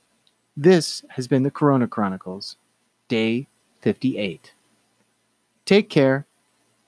This 0.56 1.04
has 1.10 1.28
been 1.28 1.42
the 1.42 1.50
Corona 1.50 1.88
Chronicles, 1.88 2.56
day 3.08 3.48
58. 3.82 4.54
Take 5.66 5.90
care, 5.90 6.28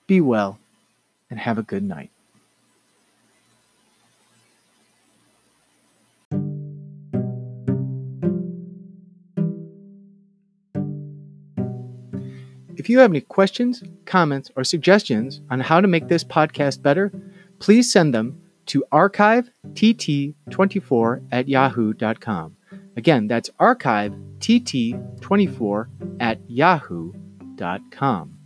be 0.06 0.20
well, 0.20 0.60
and 1.28 1.40
have 1.40 1.58
a 1.58 1.64
good 1.64 1.82
night. 1.82 2.12
If 12.76 12.88
you 12.88 13.00
have 13.00 13.10
any 13.10 13.22
questions, 13.22 13.82
comments, 14.04 14.52
or 14.54 14.62
suggestions 14.62 15.40
on 15.50 15.58
how 15.58 15.80
to 15.80 15.88
make 15.88 16.06
this 16.06 16.22
podcast 16.22 16.82
better, 16.82 17.10
please 17.58 17.90
send 17.92 18.14
them 18.14 18.39
to 18.70 18.84
archivet24 18.92 21.26
at 21.32 21.48
yahoo.com. 21.48 22.56
Again, 22.96 23.26
that's 23.26 23.50
archivet24 23.60 25.86
at 26.20 26.38
yahoo.com. 26.48 28.39